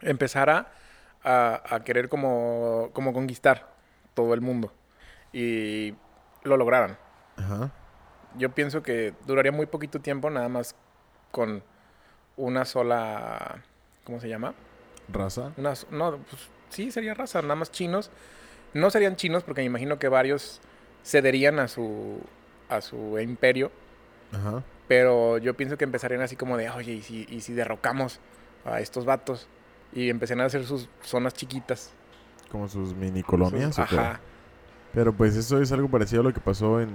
[0.00, 0.72] Empezara
[1.22, 3.72] a, a querer como, como conquistar
[4.14, 4.72] todo el mundo.
[5.32, 5.94] Y
[6.42, 6.98] lo lograran.
[7.36, 7.70] Ajá.
[8.36, 10.74] Yo pienso que duraría muy poquito tiempo nada más
[11.30, 11.62] con
[12.36, 13.62] una sola...
[14.04, 14.54] ¿Cómo se llama?
[15.08, 15.52] Raza.
[15.56, 18.10] Una, no, pues sí, sería raza, nada más chinos.
[18.74, 20.60] No serían chinos porque me imagino que varios
[21.04, 22.18] cederían a su,
[22.68, 23.70] a su imperio,
[24.32, 24.62] Ajá.
[24.88, 28.20] pero yo pienso que empezarían así como de, oye, ¿y si, y si derrocamos
[28.64, 29.46] a estos vatos?
[29.92, 31.92] Y empezarían a hacer sus zonas chiquitas.
[32.50, 33.78] Como sus mini colonias.
[33.78, 34.20] ajá.
[34.94, 36.90] Pero pues eso es algo parecido a lo que pasó en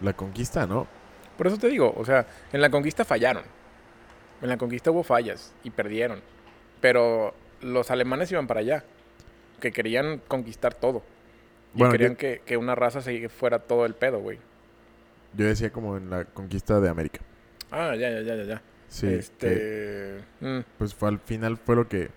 [0.00, 0.86] la conquista, ¿no?
[1.36, 3.42] Por eso te digo, o sea, en la conquista fallaron.
[4.42, 6.20] En la conquista hubo fallas y perdieron.
[6.80, 8.84] Pero los alemanes iban para allá,
[9.60, 11.02] que querían conquistar todo.
[11.74, 14.38] Y Bueno, querían yo- que, que una raza se fuera todo el pedo, güey.
[15.34, 17.20] Yo decía como en la conquista de América.
[17.70, 18.62] Ah, ya, ya, ya, ya, ya.
[18.88, 19.06] Sí.
[19.08, 20.24] que, este...
[20.40, 22.10] mm, pues fue al final fue lo que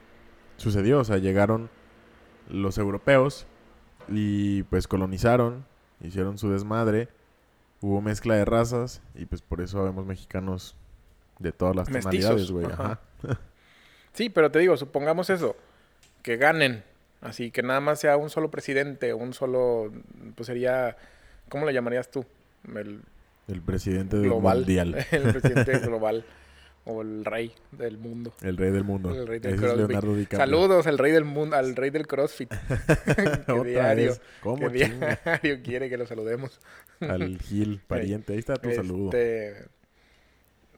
[0.57, 0.99] sucedió.
[0.99, 1.69] O sea, llegaron
[2.49, 3.47] los europeos
[4.07, 5.65] y pues colonizaron,
[6.01, 7.09] hicieron su desmadre.
[7.81, 10.75] Hubo mezcla de razas y pues por eso vemos mexicanos
[11.39, 12.65] de todas las Mestizos, tonalidades, güey.
[12.65, 12.99] ajá.
[13.23, 13.39] Ajá.
[14.13, 15.55] Sí, pero te digo, supongamos eso,
[16.23, 16.83] que ganen.
[17.21, 19.91] Así que nada más sea un solo presidente, un solo,
[20.35, 20.97] pues sería,
[21.47, 22.25] ¿cómo le llamarías tú?
[22.75, 23.01] El
[23.47, 24.57] El presidente del global.
[24.59, 24.95] mundial.
[25.11, 26.25] el presidente global.
[26.85, 28.33] O el rey del mundo.
[28.41, 29.11] El rey del mundo.
[29.13, 29.87] El rey del Ese es CrossFit.
[29.89, 30.39] Leonardo DiCaprio.
[30.39, 32.49] Saludos al rey del mundo, al rey del CrossFit.
[32.49, 34.21] que Otra diario, vez.
[34.41, 36.59] ¿Cómo que diario quiere que lo saludemos.
[37.01, 38.33] Al Gil, pariente.
[38.33, 39.11] Ahí está tu saludo.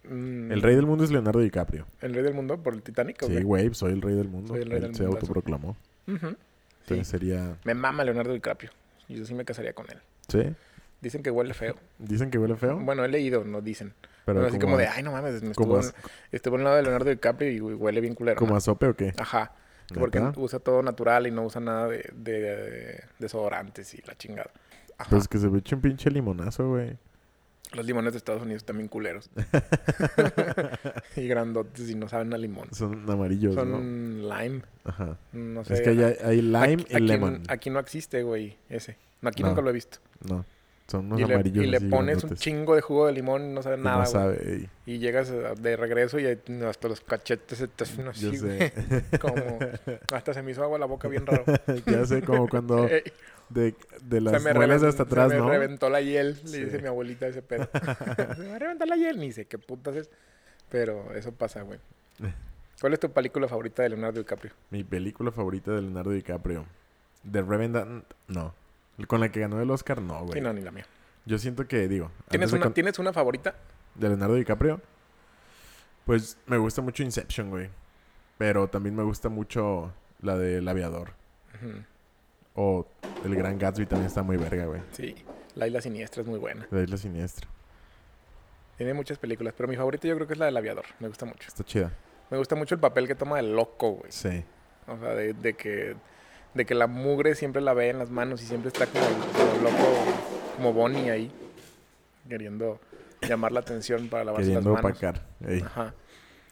[0.04, 1.86] Mm, El rey del mundo es Leonardo DiCaprio.
[2.02, 3.22] ¿El rey del mundo por el Titanic?
[3.24, 4.54] o Sí, güey, soy el rey del mundo.
[4.54, 5.78] Soy el rey Él del se mundo, autoproclamó.
[6.08, 6.38] Entonces
[6.88, 7.04] Sí.
[7.06, 7.58] sería...
[7.64, 8.72] Me mama Leonardo DiCaprio.
[9.08, 10.00] Yo sí me casaría con él.
[10.28, 10.54] ¿Sí?
[11.02, 11.76] Dicen que huele feo.
[12.00, 12.80] Dicen que huele feo.
[12.80, 13.94] Bueno, he leído, no dicen.
[14.26, 15.82] pero Pero así como de, ay, no mames, me estuvo, a,
[16.32, 18.38] estuvo al lado de Leonardo DiCaprio y huele bien culero.
[18.38, 19.14] como a sope o qué?
[19.18, 19.54] Ajá.
[19.88, 20.40] Que Porque ¿Neta?
[20.40, 24.52] usa todo natural y no usa nada de, de- de desodorantes y la chingada.
[24.98, 25.10] Ajá.
[25.10, 26.98] Pues que se ve hecho un pinche limonazo, güey.
[27.74, 29.30] Los limones de Estados Unidos también culeros.
[31.16, 32.68] y grandotes y no saben a limón.
[32.74, 33.62] Son amarillos, ¿no?
[33.62, 34.62] Son lime.
[34.84, 35.18] Ajá.
[35.34, 35.76] No sé.
[35.76, 37.44] es que hay, hay lime aquí, y aquí- lemon.
[37.48, 38.98] aquí no existe, güey, ese.
[39.22, 39.50] No, Aquí No.
[39.50, 40.00] nunca lo he visto.
[40.28, 40.46] No.
[40.88, 43.54] Son unos y le, amarillos y le pones un chingo de jugo de limón y
[43.54, 44.12] no sabe Y nada, no güey.
[44.12, 44.54] sabe.
[44.54, 44.70] ey.
[44.86, 45.32] Y llegas
[45.62, 46.26] de regreso y
[46.68, 48.58] hasta los cachetes se te hacen así, Yo güey.
[48.60, 48.74] sé.
[49.22, 49.36] Como
[50.12, 51.46] hasta se me hizo agua la boca bien raro.
[51.86, 52.90] ya sé, como cuando
[53.54, 55.50] de, las me, muelas hasta atrás, se me ¿no?
[55.50, 56.64] reventó la hiel, le Sí.
[56.66, 57.70] dice mi abuelita ese pedo.
[58.36, 60.10] se me reventó la hiel, ni sé qué putas es.
[60.70, 61.80] Pero eso pasa, güey.
[62.80, 64.54] ¿Cuál es tu película favorita de Leonardo DiCaprio?
[64.70, 66.66] Mi película favorita de Leonardo DiCaprio.
[67.30, 68.54] The Revenant, no.
[69.08, 70.34] Con la que ganó el Oscar, no, güey.
[70.34, 70.86] Sí, no, ni la mía.
[71.26, 73.56] Yo siento que, digo, ¿Tienes una, con- ¿Tienes una favorita?
[73.96, 74.80] de Leonardo DiCaprio,
[76.06, 77.70] pues me gusta mucho Inception, güey.
[78.38, 81.12] Pero también me gusta mucho la del aviador.
[81.56, 81.84] Ujú.
[82.56, 82.86] O
[83.24, 84.82] El Gran Gatsby también está muy verga, güey.
[84.92, 85.16] Sí,
[85.56, 86.68] La Isla Siniestra es muy buena.
[86.72, 87.48] La Isla Siniestra.
[88.78, 90.86] Tiene muchas películas, pero mi favorita yo creo que es la del aviador.
[91.00, 91.48] Me gusta mucho.
[91.48, 91.92] Está chida.
[92.30, 94.12] Me gusta mucho el papel que toma el loco, güey.
[94.12, 94.44] Sí.
[94.88, 95.96] O sea, de, de que
[96.54, 99.64] de que la mugre siempre la ve en las manos y siempre está como, como
[99.70, 99.88] loco,
[100.58, 101.32] como Bonnie ahí,
[102.28, 102.78] queriendo
[103.22, 104.98] llamar la atención para lavarse Queriendo las manos.
[104.98, 105.26] opacar.
[105.48, 105.94] Ey, Ajá.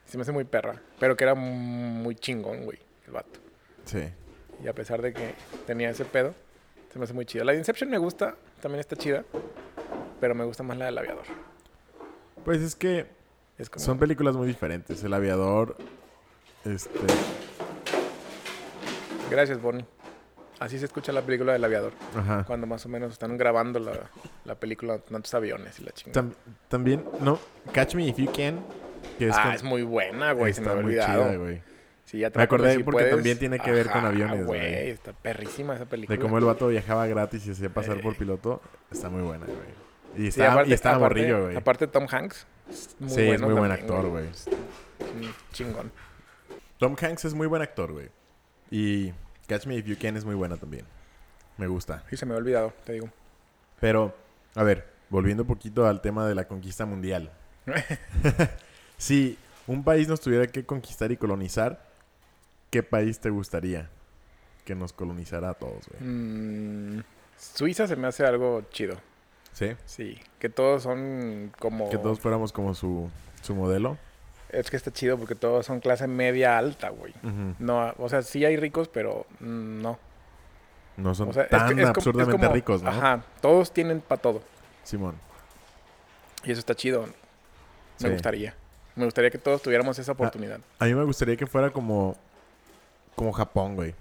[0.05, 0.81] Se me hace muy perra.
[0.99, 3.39] Pero que era muy chingón, güey, el vato.
[3.85, 4.03] Sí.
[4.63, 5.33] Y a pesar de que
[5.65, 6.33] tenía ese pedo,
[6.91, 7.43] se me hace muy chida.
[7.43, 9.23] La de Inception me gusta, también está chida.
[10.19, 11.23] Pero me gusta más la del aviador.
[12.43, 13.05] Pues es que
[13.57, 13.83] Es como...
[13.85, 15.01] son películas muy diferentes.
[15.03, 15.77] El aviador,
[16.65, 16.89] este...
[19.29, 19.85] Gracias, Bonnie.
[20.59, 21.93] Así se escucha la película del aviador.
[22.17, 22.43] Ajá.
[22.45, 23.93] Cuando más o menos están grabando la,
[24.43, 26.21] la película, tantos aviones y la chingada.
[26.27, 26.33] Tam-
[26.67, 27.39] también, no,
[27.71, 28.59] Catch Me If You Can.
[29.17, 30.51] Que es ah, con- es muy buena, güey.
[30.53, 31.23] Se me había muy olvidado.
[31.29, 31.61] chida, güey.
[32.09, 34.89] Sí, ya Me acordé si porque también tiene que ver con aviones, güey.
[34.89, 36.17] Está perrísima esa película.
[36.17, 38.17] De cómo el vato viajaba gratis y se hacía pasar por Eh.
[38.17, 38.61] piloto.
[38.89, 39.57] Está muy buena, güey.
[40.15, 41.55] Y Sí, estaba, aparte- y estaba aparte- morrillo, güey.
[41.55, 42.47] Aparte Tom Hanks.
[42.67, 44.25] es muy Sí, es muy buen actor, güey.
[45.53, 45.91] Chingón.
[46.79, 48.09] Tom Hanks es muy buen actor, güey.
[48.71, 49.13] Y
[49.47, 50.85] Catch Me If You Can es muy buena también.
[51.57, 52.03] Me gusta.
[52.09, 53.09] Sí, se me había olvidado, te digo.
[53.79, 54.15] Pero,
[54.55, 57.31] a ver, volviendo un poquito al tema de la conquista mundial.
[58.97, 61.87] si un país nos tuviera que conquistar y colonizar,
[62.69, 63.89] ¿qué país te gustaría
[64.65, 66.01] que nos colonizara a todos, güey?
[66.09, 67.03] Mm,
[67.37, 68.97] Suiza se me hace algo chido.
[69.53, 69.75] ¿Sí?
[69.85, 71.89] Sí, que todos son como...
[71.89, 73.09] Que todos fuéramos como su,
[73.41, 73.97] su modelo.
[74.49, 77.13] Es que está chido porque todos son clase media alta, güey.
[77.59, 79.97] No, o sea, sí hay ricos, pero mm, no.
[80.97, 82.89] No son O sea, es tan es como- es absurdamente como- ricos, ¿no?
[82.89, 84.41] Ajá, todos tienen para todo.
[84.83, 85.15] Simón.
[86.43, 87.03] Y eso está chido.
[87.99, 88.09] Me Sí.
[88.09, 88.55] gustaría.
[88.95, 90.59] Me gustaría que todos tuviéramos esa oportunidad.
[90.79, 92.15] A mí me gustaría que fuera como...
[93.19, 93.93] Como Japón, güey.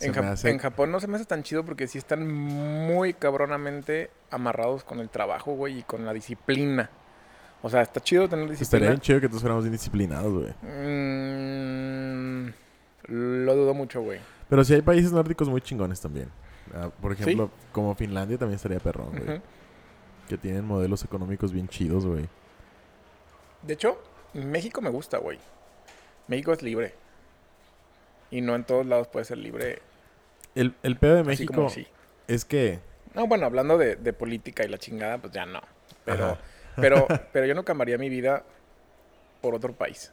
[0.00, 2.30] En, me Jap- hace- en Japón no se me hace tan chido porque sí están
[2.30, 6.90] muy cabronamente amarrados con el trabajo, güey, y con la disciplina.
[7.62, 8.88] O sea, está chido tener Estaría disciplina.
[8.88, 10.52] bien chido que todos fuéramos bien disciplinados, güey.
[10.62, 12.52] Mm,
[13.44, 14.20] lo dudo mucho, güey.
[14.48, 16.28] Pero sí hay países nórdicos muy chingones también.
[16.74, 19.40] Ah, por ejemplo, como Finlandia también estaría perrón, güey.
[20.28, 22.28] Que tienen modelos económicos bien chidos, güey.
[23.62, 23.98] De hecho,
[24.34, 25.38] México me gusta, güey.
[26.28, 26.94] México es libre.
[28.32, 29.78] Y no en todos lados puede ser libre.
[30.56, 31.86] El, el pedo de México así.
[32.26, 32.80] es que...
[33.14, 35.60] No, bueno, hablando de, de política y la chingada, pues ya no.
[36.04, 36.38] Pero, Ajá.
[36.76, 38.42] pero, pero yo no cambiaría mi vida
[39.40, 40.10] por otro país.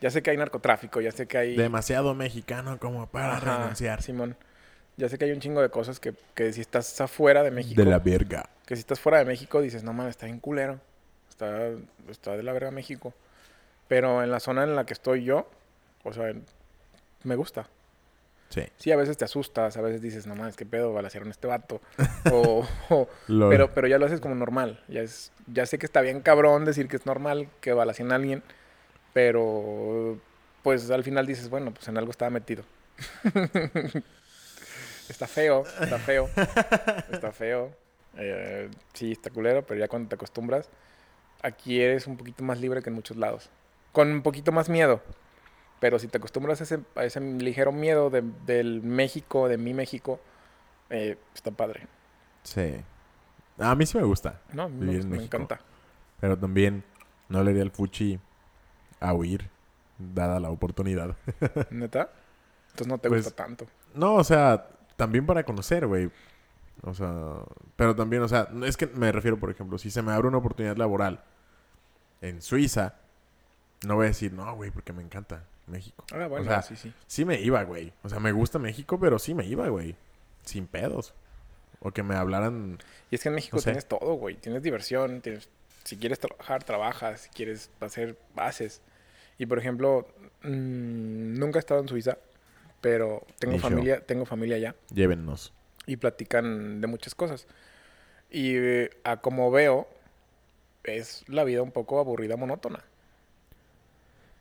[0.00, 1.56] Ya sé que hay narcotráfico, ya sé que hay...
[1.56, 4.02] Demasiado mexicano como para Ajá, renunciar.
[4.02, 4.36] Simón.
[4.96, 7.82] Ya sé que hay un chingo de cosas que, que si estás afuera de México,
[7.82, 8.48] De la verga.
[8.66, 10.78] que si estás fuera de México dices, no mames, está bien culero.
[11.30, 11.70] Está,
[12.10, 13.12] está de la verga México.
[13.88, 15.50] Pero en la zona en la que estoy yo,
[16.04, 16.44] o sea, en-
[17.24, 17.68] me gusta.
[18.50, 18.62] Sí.
[18.76, 21.48] Sí, a veces te asustas, a veces dices, no mames, qué pedo, balacearon a este
[21.48, 21.80] vato.
[22.30, 22.66] o,
[23.26, 24.82] pero, pero ya lo haces como normal.
[24.88, 28.16] Ya, es, ya sé que está bien cabrón decir que es normal que balacien a
[28.16, 28.42] alguien,
[29.12, 30.20] pero
[30.62, 32.64] pues al final dices, bueno, pues en algo estaba metido.
[35.08, 36.30] está feo, está feo,
[37.10, 37.72] está feo.
[38.16, 40.68] Eh, sí, está culero, pero ya cuando te acostumbras,
[41.42, 43.50] aquí eres un poquito más libre que en muchos lados.
[43.92, 45.02] Con un poquito más miedo.
[45.84, 49.74] Pero si te acostumbras a ese, a ese ligero miedo de- del México, de mi
[49.74, 50.18] México,
[50.88, 51.86] eh, está padre.
[52.42, 52.76] Sí.
[53.58, 54.40] A mí sí me gusta.
[54.54, 55.36] No, Vivir gusta, en me México.
[55.36, 55.60] encanta.
[56.20, 56.84] Pero también
[57.28, 58.18] no le haría el fuchi
[58.98, 59.50] a huir,
[59.98, 61.16] dada la oportunidad.
[61.70, 62.08] ¿Neta?
[62.70, 63.66] Entonces no te Pues- gusta tanto.
[63.92, 64.66] No, o sea,
[64.96, 66.10] también para conocer, güey.
[66.80, 67.40] O sea,
[67.76, 70.38] pero también, o sea, es que me refiero, por ejemplo, si se me abre una
[70.38, 71.22] oportunidad laboral
[72.22, 72.94] en Suiza,
[73.86, 76.04] no voy a decir, no, güey, porque me encanta México.
[76.12, 76.92] Ah, bueno, o sea, sí, sí.
[77.06, 77.92] Sí me iba, güey.
[78.02, 79.96] O sea, me gusta México, pero sí me iba, güey.
[80.44, 81.14] Sin pedos.
[81.80, 82.78] O que me hablaran...
[83.10, 83.70] Y es que en México no sé.
[83.70, 84.36] tienes todo, güey.
[84.36, 85.48] Tienes diversión, tienes...
[85.84, 87.22] Si quieres trabajar, trabajas.
[87.22, 88.80] Si quieres hacer, haces.
[89.38, 90.06] Y, por ejemplo,
[90.42, 92.18] mm, nunca he estado en Suiza,
[92.80, 93.68] pero tengo Ni yo.
[93.68, 94.74] familia, tengo familia allá.
[94.92, 95.52] Llévennos.
[95.86, 97.46] y platican de muchas cosas.
[98.30, 99.86] Y eh, a como veo,
[100.84, 102.82] es la vida un poco aburrida, monótona.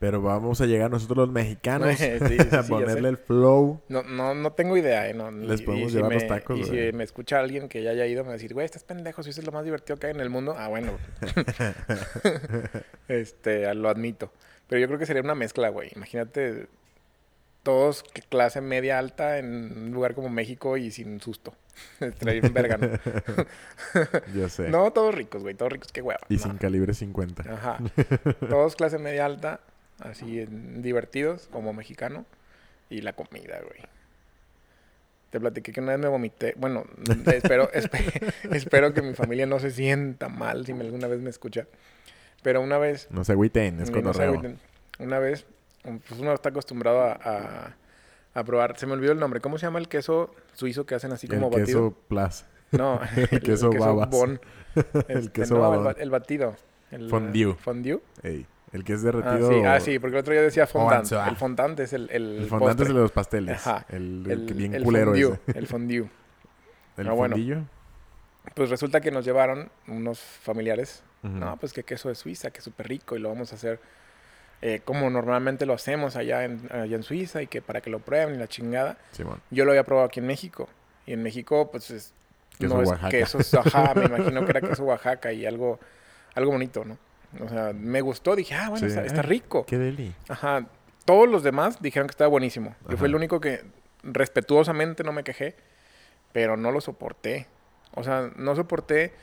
[0.03, 3.79] Pero vamos a llegar nosotros los mexicanos Sí, sí, sí, a ponerle el flow.
[3.87, 5.13] No, no, no tengo idea, ¿eh?
[5.13, 7.69] No, Les y- podemos y si llevar me, los tacos, Y si me escucha alguien
[7.69, 9.53] que ya haya ido, me va a decir, güey, estás pendejo, si eso es lo
[9.53, 10.55] más divertido que hay en el mundo.
[10.57, 10.91] Ah, bueno.
[13.07, 14.31] este, lo admito.
[14.67, 15.89] Pero yo creo que sería una mezcla, güey.
[15.95, 16.67] Imagínate
[17.63, 21.53] todos clase media alta en un lugar como México y sin susto.
[22.01, 22.87] Estaría bien verga, ¿no?
[24.35, 24.69] Yo sé.
[24.69, 25.55] No, todos ricos, güey.
[25.55, 26.19] Todos ricos, qué hueva.
[26.27, 26.39] y No.
[26.43, 27.43] sin calibre 50.
[27.53, 27.77] Ajá.
[28.49, 29.61] Todos clase media alta,
[29.99, 32.25] así en- divertidos, como mexicano.
[32.89, 33.79] Y la comida, güey.
[35.29, 36.53] Te platiqué que una vez me vomité.
[36.57, 36.85] Bueno,
[37.33, 41.29] espero, espe- espero que mi familia no se sienta mal si me- alguna vez me
[41.29, 41.65] escucha.
[42.43, 44.59] Pero una vez, No se agüiten, es no se agüiten,
[44.99, 45.45] una vez,
[45.81, 47.75] pues uno está acostumbrado a, a-
[48.35, 48.77] a probar.
[48.77, 49.39] Se me olvidó el nombre.
[49.39, 51.89] ¿Cómo se llama el queso suizo que hacen así como el batido?
[51.89, 52.45] queso plus.
[52.71, 52.99] No,
[53.31, 54.09] el queso babas.
[54.09, 54.39] bon.
[55.07, 55.83] El Este, queso no, el, babón.
[55.83, 56.55] ba- el batido.
[56.89, 57.53] El, Fondue.
[57.55, 57.99] Fondue.
[58.23, 59.49] Ey, el que es Ah derretido.
[59.49, 59.61] sí.
[59.65, 60.93] ah, sí, porque el otro día decía fondant.
[61.13, 61.29] Avanza.
[61.29, 63.65] El fondant es el, el, El fondante es el de los pasteles.
[63.65, 63.85] Ajá.
[63.89, 65.59] El, el El, bien culero fondue, ese.
[65.59, 66.09] El fondue.
[66.97, 67.35] El Ah, bueno.
[67.35, 67.61] fondillo.
[68.55, 71.01] Pues resulta que nos llevaron unos familiares.
[71.23, 73.79] No, pues que queso de Suiza, que es súper rico y lo vamos a hacer
[74.61, 77.99] eh, como normalmente lo hacemos allá en, allá en Suiza y que para que lo
[77.99, 78.97] prueben y la chingada.
[79.13, 79.39] Simón.
[79.49, 80.67] Yo lo había probado aquí en México.
[81.05, 82.13] Y en México, pues es,
[82.59, 83.09] Queso no es Oaxaca.
[83.09, 85.79] queso, es- ajá, me imagino que era queso Oaxaca y algo,
[86.35, 86.97] algo bonito, ¿no?
[87.41, 88.93] O sea, me gustó, dije, ah, bueno, Sí.
[88.93, 89.65] está, está rico.
[89.65, 90.13] Qué deli.
[90.29, 90.65] Ajá.
[91.05, 92.75] Todos los demás dijeron que estaba buenísimo.
[92.89, 93.61] Yo fui el único que
[94.03, 95.55] respetuosamente no me quejé,
[96.31, 97.47] pero no lo soporté.
[97.95, 99.13] O sea, no soporté.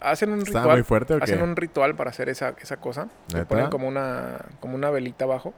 [0.00, 0.76] Hacen un ¿Estaba ritual.
[0.78, 1.24] muy fuerte o qué?
[1.24, 3.08] Hacen un ritual para hacer esa, esa cosa.
[3.34, 5.54] Le ponen como una, como una velita abajo.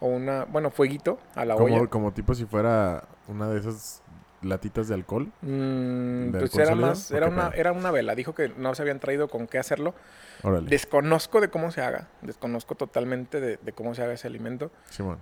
[0.00, 1.86] O una, bueno, fueguito a la Como, olla.
[1.88, 4.00] como tipo si fuera una de esas
[4.42, 5.28] latitas de alcohol.
[5.42, 6.86] Mm, ¿De pues alcohol era sólido?
[6.88, 7.60] más, ¿O era una, pedo?
[7.60, 8.14] era una vela.
[8.14, 9.94] Dijo que no se habían traído con qué hacerlo.
[10.42, 10.68] Órale.
[10.68, 12.08] Desconozco de cómo se haga.
[12.22, 14.70] Desconozco totalmente de, de cómo se haga ese alimento.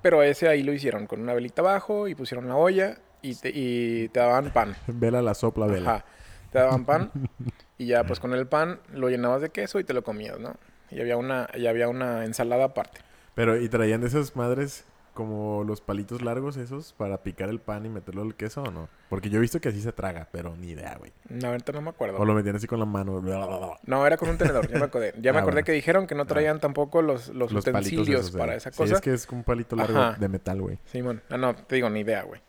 [0.03, 3.51] Pero ese ahí lo hicieron con una velita abajo y pusieron la olla y te,
[3.55, 4.77] y te daban pan.
[4.87, 5.91] Vela la sopla vela.
[5.91, 6.05] Ajá.
[6.53, 7.11] Te daban pan
[7.79, 10.55] y ya pues con el pan lo llenabas de queso y te lo comías, ¿no?
[10.91, 13.01] Y había una, y había una ensalada aparte.
[13.35, 14.85] Pero, ¿y traían de esas madres
[15.17, 18.89] como los palitos largos esos para picar el pan y meterlo al queso o no?
[19.09, 21.13] Porque yo he visto que así se traga, pero ni idea, güey.
[21.29, 22.19] No, ahorita no me acuerdo.
[22.19, 23.21] O lo metían así con la mano.
[23.87, 25.13] No, era con un tenedor, ya me acordé.
[25.21, 25.67] Ya me Ah, acordé bueno.
[25.67, 28.59] que dijeron que no traían tampoco los, los, utensilios esos, para eh.
[28.59, 28.95] esa Sí, cosa.
[28.95, 30.19] es que es un palito largo Ajá.
[30.21, 30.79] de metal, güey.
[30.85, 32.41] Simón, ah, no, te digo, ni idea, güey.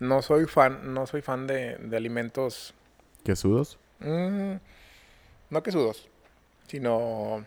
[0.00, 2.74] No soy fan, no soy fan de, de alimentos,
[3.24, 3.78] ¿Quesudos?
[4.00, 4.52] mm,
[5.50, 6.08] no quesudos,
[6.68, 7.44] sino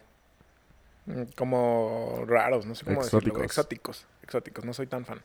[1.05, 3.45] mm, como raros, no sé cómo decirlo, güey.
[3.45, 4.05] Exóticos.
[4.31, 5.21] Exóticos, no soy tan fan.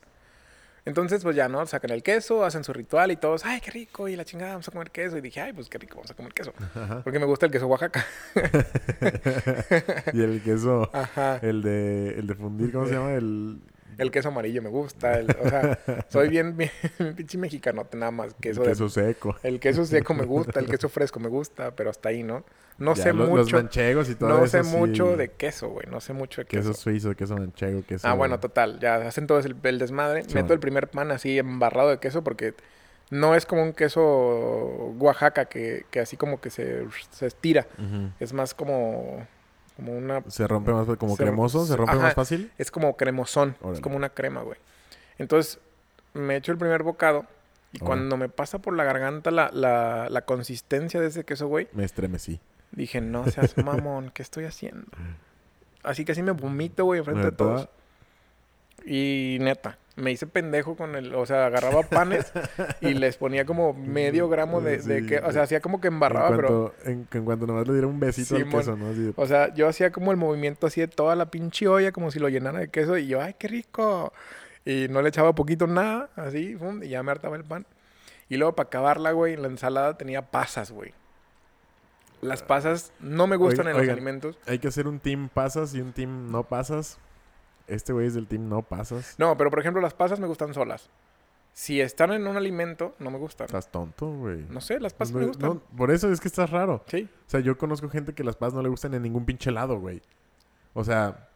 [0.85, 1.67] Entonces, pues ya, ¿no?
[1.67, 4.69] Sacan el queso, hacen su ritual y todos, ay, qué rico, y la chingada, vamos
[4.69, 5.19] a comer queso.
[5.19, 6.53] Y dije, ay, pues qué rico, vamos a comer queso.
[6.61, 7.01] Ajá.
[7.03, 8.07] Porque me gusta el queso Oaxaca.
[10.13, 11.39] y el queso, Ajá.
[11.43, 13.15] el de, el de fundir, ¿cómo se llama?
[13.15, 13.61] El,
[13.99, 15.19] El queso amarillo me gusta.
[15.19, 15.79] el- o sea,
[16.09, 16.71] soy bien, bien
[17.17, 18.35] pinche mexicanote nada más.
[18.41, 19.37] Queso el de- queso seco.
[19.43, 22.45] el queso seco me gusta, el queso fresco me gusta, pero hasta ahí, ¿no?
[22.79, 23.57] No Ya, sé los, Los mucho.
[23.57, 24.59] manchegos y todo No eso.
[24.59, 24.77] sé sí.
[24.77, 25.87] mucho de queso, güey.
[25.91, 26.69] No sé mucho de queso.
[26.71, 28.07] Queso suizo, queso manchego, queso...
[28.07, 28.79] Ah, bueno, total.
[28.81, 30.25] Ya hacen todo el, el desmadre.
[30.25, 32.53] Sí, Meto el primer pan así embarrado de queso porque
[33.11, 34.03] no es como un queso
[34.99, 37.67] Oaxaca que, que así como que se, se estira.
[38.21, 39.27] Es más como,
[39.77, 40.23] como una...
[40.29, 42.03] Se rompe más, como Se- cremoso, se rompe ajá.
[42.03, 42.51] más fácil.
[42.59, 43.57] Es como cremosón.
[43.61, 43.75] Órale.
[43.77, 44.59] Es como una crema, güey.
[45.19, 45.59] Entonces,
[46.15, 47.27] me echo el primer bocado.
[47.73, 47.87] Y Órale.
[47.87, 51.85] cuando me pasa por la garganta la, la, la consistencia de ese queso, güey, Me
[51.85, 52.41] estremecí.
[52.73, 54.87] dije, no seas mamón, ¿qué estoy haciendo?
[55.83, 57.69] Así que así me vomito, güey, enfrente de todos.
[58.85, 61.15] Y neta, me hice pendejo con el...
[61.15, 62.31] O sea, agarraba panes
[62.81, 65.07] y les ponía como medio gramo de, de Sí.
[65.07, 65.19] que...
[65.19, 66.75] O sea, hacía como que embarraba, en pero...
[66.85, 68.61] en, en cuanto nomás le diera un besito al Simón.
[68.61, 68.89] queso, ¿no?
[68.91, 71.93] Así de- O sea, yo hacía como el movimiento así de toda la pinche olla,
[71.93, 72.97] como si lo llenara de queso.
[72.99, 74.13] Y yo, ¡ay, qué rico!
[74.65, 77.65] Y no le echaba poquito nada, así, y ya me hartaba el pan.
[78.29, 80.93] Y luego, para acabarla, güey, la ensalada tenía pasas, güey.
[82.21, 83.95] Las pasas no me gustan Oigan- en los oigan.
[83.97, 84.39] alimentos.
[84.47, 86.99] Hay que hacer un team pasas y un team no pasas.
[87.67, 89.15] Este güey es del team no pasas.
[89.19, 90.89] No, pero por ejemplo, las pasas me gustan solas.
[91.53, 93.47] Si están en un alimento, no me gustan.
[93.47, 94.45] Estás tonto, güey.
[94.51, 95.49] No sé, las pasas No, me gustan.
[95.49, 96.85] no, por eso es que estás raro.
[96.87, 97.09] Sí.
[97.27, 99.79] O sea, yo conozco gente que las pasas no le gustan en ningún pinche lado,
[99.81, 100.03] güey.
[100.75, 101.29] O sea,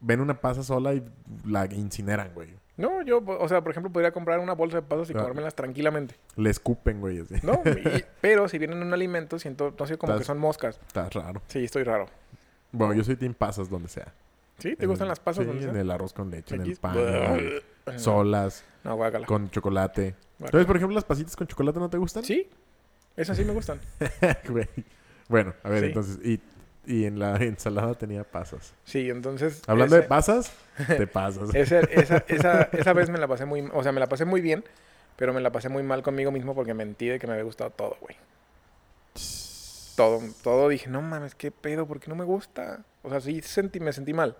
[0.00, 1.04] ven una pasa sola y
[1.44, 2.54] la incineran, güey.
[2.78, 5.18] No, yo, o sea, por ejemplo, podría comprar una bolsa de pasas y Ah.
[5.18, 6.14] comérmelas tranquilamente.
[6.36, 7.20] Le escupen, güey.
[7.20, 7.34] Así.
[7.42, 10.80] No, y- pero si vienen en un alimento, siento, no sé, como que son moscas.
[10.86, 11.42] Está raro.
[11.48, 12.06] Sí, estoy raro.
[12.72, 14.10] Bueno, yo soy team pasas donde sea.
[14.60, 14.76] ¿Sí?
[14.76, 15.44] ¿Te En gustan las pasas?
[15.46, 16.94] Sí, en el arroz con leche, en el pan,
[17.86, 17.98] No.
[17.98, 20.02] solas, No, con chocolate.
[20.02, 20.46] Guácala.
[20.46, 22.24] Entonces, por ejemplo, las pasitas con chocolate no te gustan?
[22.24, 22.48] Sí,
[23.16, 23.80] esas sí me gustan.
[25.28, 25.86] Bueno, a ver, Sí.
[25.86, 26.40] entonces, y
[26.86, 28.72] y en la ensalada tenía pasas.
[28.84, 29.62] Sí, entonces...
[29.66, 30.52] Hablando de pasas,
[30.86, 31.54] te pasas.
[31.54, 33.68] esa, esa, esa, esa vez me la pasé muy...
[33.72, 34.64] O sea, me la pasé muy bien,
[35.16, 37.70] pero me la pasé muy mal conmigo mismo porque mentí de que me había gustado
[37.70, 38.16] todo, güey.
[39.96, 42.80] Todo, todo dije, no mames, qué pedo, ¿por qué no me gusta?
[43.02, 44.36] O sea, sí sentí, me sentí mal.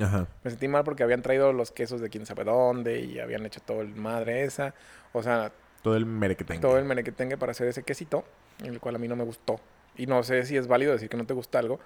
[0.00, 0.26] Ajá.
[0.44, 3.60] Me sentí mal porque habían traído los quesos de quién sabe dónde y habían hecho
[3.60, 4.74] todo el madre esa.
[5.12, 6.60] O sea, Todo el merequetengue.
[6.60, 8.24] todo el menequetengue para hacer ese quesito,
[8.64, 9.60] el cual a mí no me gustó.
[9.96, 11.80] Y no sé si es válido decir que no te gusta algo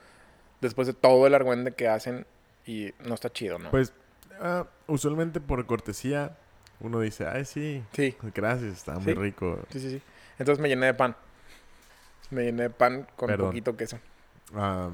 [0.60, 2.26] después de todo el argüende que hacen
[2.66, 3.70] y no está chido, ¿no?
[3.70, 3.92] Pues,
[4.40, 6.36] ah, usualmente por cortesía,
[6.80, 9.14] uno dice, ay, sí, sí, gracias, está muy Sí.
[9.14, 9.58] rico.
[9.70, 10.02] sí, sí, sí.
[10.38, 11.16] Entonces me llené de pan.
[12.30, 13.48] Me llené de pan con Perdón.
[13.48, 13.98] poquito queso.
[14.54, 14.90] Ah,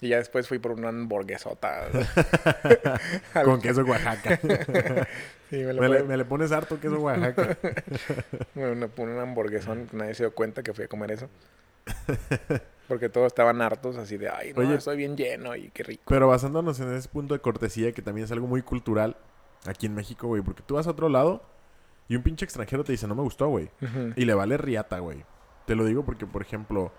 [0.00, 1.88] Y ya después fui por una hamburguesota.
[3.44, 4.38] con queso Oaxaca.
[5.50, 7.56] Sí, me le, fue- me le pones harto queso Oaxaca.
[8.54, 9.88] me me pone un hamburguesón.
[9.92, 11.30] Nadie se dio cuenta que fui a comer eso.
[12.86, 14.74] Porque todos estaban hartos así de, ay, no, Oye.
[14.74, 16.02] estoy bien lleno y qué rico.
[16.06, 19.16] Pero basándonos en ese punto de cortesía, que también es algo muy cultural
[19.66, 20.42] aquí en México, güey.
[20.42, 21.42] Porque tú vas a otro lado
[22.08, 23.70] y un pinche extranjero te dice, no me gustó, güey.
[24.16, 25.24] Y le vale riata, güey.
[25.66, 26.92] Te lo digo porque, por ejemplo,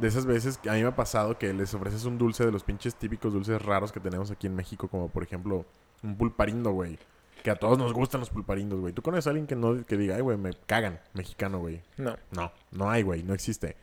[0.00, 2.52] de esas veces que a mí me ha pasado que les ofreces un dulce de
[2.52, 5.66] los pinches típicos dulces raros que tenemos aquí en México, como por ejemplo
[6.02, 6.98] un pulparindo, güey.
[7.42, 8.92] Que a todos nos gustan los pulparindos, güey.
[8.92, 11.82] ¿Tú conoces a alguien que no que diga, ay, güey, me cagan, mexicano, güey?
[11.96, 12.16] No.
[12.32, 13.76] No, no hay, güey, no existe.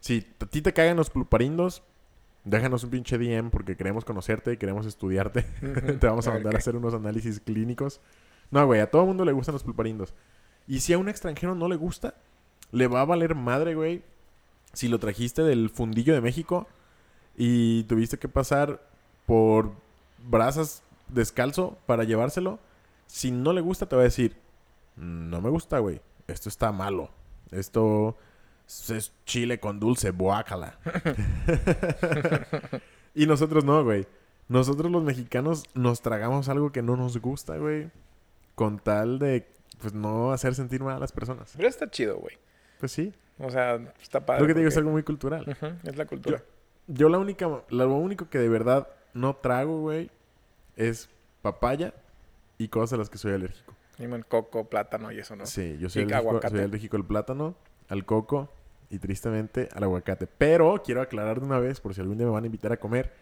[0.00, 1.82] Si a ti te cagan los pulparindos,
[2.44, 5.42] déjanos un pinche DM porque queremos conocerte y queremos estudiarte.
[6.00, 8.00] Te vamos a mandar a hacer unos análisis clínicos.
[8.50, 10.14] No, güey, a todo mundo le gustan los pulparindos.
[10.66, 12.14] Y si a un extranjero no le gusta,
[12.72, 14.02] le va a valer madre, güey.
[14.72, 16.66] Si lo trajiste del fundillo de México
[17.36, 18.82] y tuviste que pasar
[19.26, 19.72] por
[20.18, 22.58] brasas descalzo para llevárselo,
[23.06, 24.36] si no le gusta te va a decir,
[24.96, 26.00] no me gusta, güey.
[26.26, 27.10] Esto está malo.
[27.50, 28.16] Esto
[28.66, 30.78] es chile con dulce, boácala.
[33.14, 34.06] y nosotros no, güey.
[34.48, 37.90] Nosotros los mexicanos nos tragamos algo que no nos gusta, güey.
[38.54, 39.46] Con tal de,
[39.80, 41.52] pues, no hacer sentir mal a las personas.
[41.56, 42.36] Pero está chido, güey.
[42.78, 43.12] Pues sí.
[43.38, 44.42] O sea, está padre.
[44.42, 45.56] Lo que te digo es porque- algo muy cultural.
[45.84, 46.42] Es la cultura.
[46.86, 50.10] Yo la única, lo único que de verdad no trago, güey,
[50.76, 51.08] es
[51.42, 51.92] papaya
[52.56, 53.74] y cosas a las que soy alérgico.
[53.98, 55.44] Limón, coco, plátano y eso, ¿no?
[55.46, 56.54] Sí, yo soy Y alérgico, aguacate.
[56.56, 57.54] soy alérgico al plátano,
[57.88, 58.48] al coco
[58.90, 60.26] y tristemente al aguacate.
[60.26, 62.76] Pero quiero aclarar de una vez, por si algún día me van a invitar a
[62.78, 63.12] comer,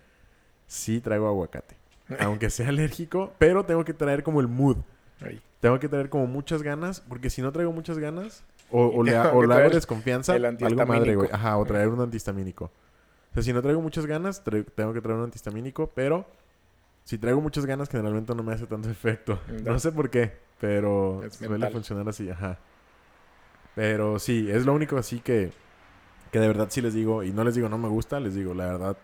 [0.66, 1.76] sí traigo aguacate.
[2.20, 4.76] Aunque sea alérgico, pero tengo que traer como el mood.
[5.60, 9.18] Tengo que traer como muchas ganas, porque si no traigo muchas ganas, o, o le,
[9.18, 11.28] o le hago desconfianza, algo madre, güey.
[11.32, 12.66] Ajá, o traer un antihistamínico.
[12.66, 16.26] O sea, si no traigo muchas ganas, tra- tengo que traer un antihistamínico, pero
[17.04, 19.38] si traigo muchas ganas, generalmente no me hace tanto efecto.
[19.64, 21.72] No sé por qué, pero Es suele mental.
[21.72, 22.58] funcionar así, ajá.
[23.74, 25.52] Pero sí, es lo único así que,
[26.32, 28.54] que de verdad sí les digo, y no les digo no me gusta, les digo,
[28.54, 28.96] la verdad,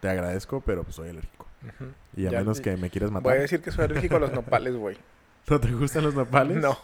[0.00, 1.46] te agradezco, pero pues soy alérgico.
[2.16, 3.40] Y a Ya- menos que me quieras Voy a matar.
[3.40, 4.96] decir que soy alérgico a los nopales, güey.
[5.48, 6.56] ¿No te gustan los nopales?
[6.58, 6.76] No.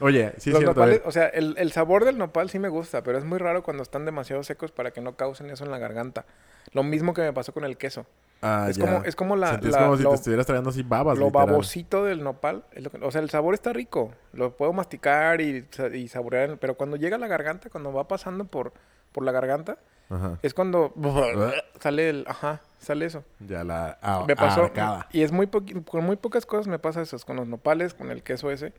[0.00, 0.70] Oye, sí es los cierto.
[0.82, 1.08] a nopales, ver.
[1.08, 3.82] o sea, el, el sabor del nopal sí me gusta, pero es muy raro cuando
[3.82, 6.24] están demasiado secos para que no causen eso en la garganta.
[6.72, 8.06] Lo mismo que me pasó con el queso.
[8.42, 8.84] Ah, es, ya.
[8.84, 11.46] como, es como la, la- como si lo, te estuvieras trayendo así babas, lo literal.
[11.46, 12.64] babosito del nopal.
[12.72, 14.12] es o sea, el sabor está rico.
[14.32, 16.58] Lo puedo masticar y, y saborear.
[16.58, 18.72] Pero cuando llega a la garganta, cuando va pasando por,
[19.12, 19.78] por la garganta,
[20.08, 20.38] Ajá.
[20.42, 20.92] es cuando
[21.80, 22.24] sale el...
[22.28, 23.24] Ajá, sale eso.
[23.40, 24.64] Ya la ah, me pasó.
[24.64, 25.08] arcada.
[25.12, 27.18] Y es muy con muy pocas cosas me pasa eso.
[27.26, 28.72] Con los nopales, con el queso ese.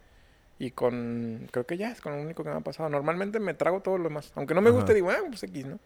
[0.60, 1.48] Y con...
[1.52, 2.90] Creo que ya es con lo único que me ha pasado.
[2.90, 4.32] Normalmente me trago todo lo demás.
[4.36, 4.78] Aunque no me Ajá.
[4.78, 5.80] guste, digo, ah, pues X, ¿no?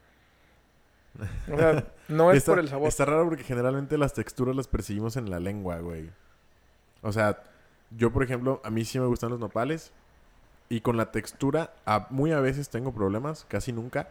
[1.54, 2.88] O sea, no es Está- por el sabor.
[2.88, 6.10] Está raro porque generalmente las texturas las percibimos en la lengua, güey.
[7.02, 7.42] O sea,
[7.98, 9.92] yo, por ejemplo, a mí sí me gustan los nopales.
[10.70, 14.08] Y con la textura, a- muy a veces tengo problemas, casi nunca.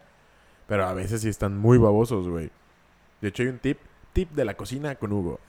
[0.70, 2.48] Pero a veces sí están muy babosos, güey.
[3.20, 3.78] De hecho, hay un tip.
[4.12, 5.40] Tip de la cocina con Hugo.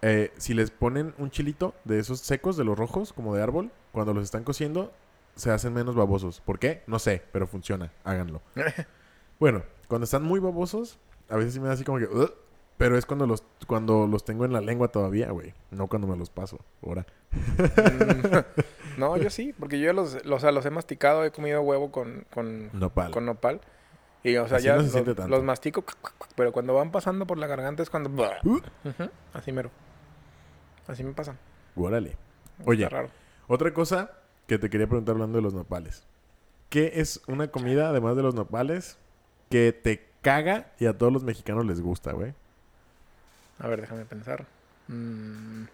[0.00, 3.70] Eh, si les ponen un chilito de esos secos, de los rojos, como de árbol,
[3.92, 4.90] cuando los están cociendo,
[5.34, 6.40] se hacen menos babosos.
[6.40, 6.82] ¿Por qué?
[6.86, 7.92] No sé, pero funciona.
[8.04, 8.40] Háganlo.
[9.38, 12.08] bueno, cuando están muy babosos, a veces sí me da así como que...
[12.78, 15.52] Pero es cuando los, cuando los tengo en la lengua todavía, güey.
[15.70, 16.58] No cuando me los paso.
[16.82, 17.04] Ahora.
[17.32, 21.60] Mm, no, yo sí, porque yo los, los, o sea, los he masticado, he comido
[21.60, 23.10] huevo con, con, Nopal.
[23.10, 23.60] con nopal.
[24.22, 25.28] Y, o sea, Así ya no se los, tanto.
[25.28, 25.84] los mastico,
[26.36, 28.10] pero cuando van pasando por la garganta es cuando...
[28.44, 28.60] Uh.
[29.32, 29.70] Así mero.
[30.86, 31.36] Así me pasa.
[31.76, 32.16] Órale.
[32.66, 33.08] Oye, raro.
[33.48, 34.10] otra cosa
[34.46, 36.06] que te quería preguntar hablando de los nopales.
[36.68, 38.98] ¿Qué es una comida, además de los nopales,
[39.48, 42.34] que te caga y a todos los mexicanos les gusta, güey?
[43.58, 44.44] A ver, déjame pensar.
[44.88, 45.64] Mm,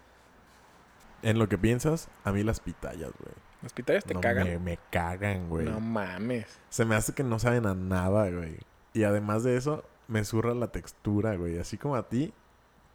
[1.23, 3.35] En lo que piensas, a mí las pitayas, güey.
[3.61, 4.45] ¿Los pitayas te No, cagan?
[4.45, 5.65] Me, me cagan, güey.
[5.65, 6.59] No mames.
[6.69, 8.57] Se me hace que no saben a nada, güey.
[8.93, 11.57] Y además de eso, me zurra la textura, güey.
[11.57, 12.33] Así como a ti,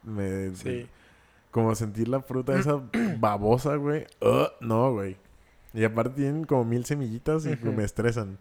[0.03, 0.55] me...
[0.55, 0.87] Sí.
[1.51, 2.81] Como sentir la fruta esa
[3.19, 4.07] babosa, güey.
[4.21, 5.17] Ugh, no, güey.
[5.73, 8.37] Y aparte tienen como mil semillitas y me estresan.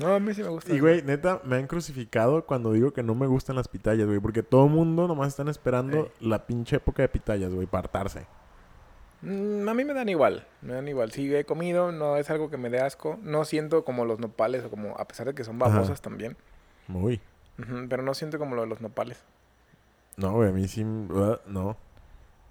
[0.00, 0.72] No, a mí sí me gusta.
[0.72, 4.18] Y, güey, neta, me han crucificado cuando digo que no me gustan las pitayas, güey.
[4.18, 8.26] Porque todo el mundo nomás están esperando la pinche época de pitayas, güey, para hartarse.
[9.22, 11.10] Mm, a mí me dan igual, me dan igual.
[11.12, 13.18] Si he comido, no es algo que me dé asco.
[13.22, 15.72] No siento como los nopales, o como, a pesar de que son Ajá.
[15.74, 16.36] babosas también.
[16.86, 17.20] Muy.
[17.88, 19.22] Pero no siento como lo de los nopales.
[20.16, 20.84] No, güey, a mí sí...
[20.84, 21.76] no.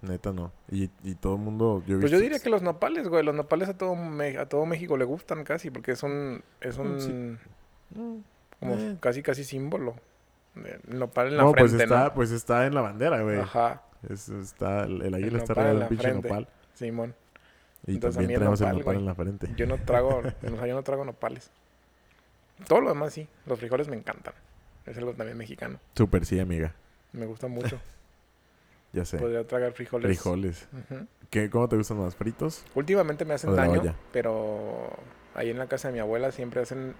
[0.00, 0.52] Neta, no.
[0.70, 1.82] Y, y todo el mundo...
[1.86, 3.24] Yo Pues yo diría que los nopales, güey.
[3.24, 6.78] Los nopales a todo, Me- a todo México le gustan casi, porque es un, es
[6.78, 7.98] un, Sí.
[7.98, 8.18] Mm,
[8.60, 8.96] como eh.
[9.00, 9.96] casi, casi símbolo.
[10.54, 12.14] El nopal en la No, pues frente, está, ¿no?
[12.14, 13.40] pues está en la bandera, güey.
[13.40, 16.28] Ajá, Es- está, el, el águila está arriba del pinche frente.
[16.28, 16.48] nopal.
[16.78, 17.14] Simón.
[17.86, 19.48] Y Entonces, también mí el nopal, en la frente.
[19.56, 21.50] Yo no trago, o sea, yo no trago nopales.
[22.66, 23.28] Todo lo demás sí.
[23.46, 24.34] Los frijoles me encantan.
[24.84, 25.78] Es algo también mexicano.
[25.94, 26.74] Súper sí, amiga.
[27.12, 27.80] Me gusta mucho.
[28.90, 29.18] Ya sé.
[29.18, 30.06] Podría tragar frijoles.
[30.06, 30.66] Frijoles.
[31.28, 32.16] ¿Qué, ¿Cómo te gustan más?
[32.16, 32.64] ¿Fritos?
[32.74, 34.96] Últimamente me hacen daño, pero
[35.34, 36.94] ahí en la casa de mi abuela siempre hacen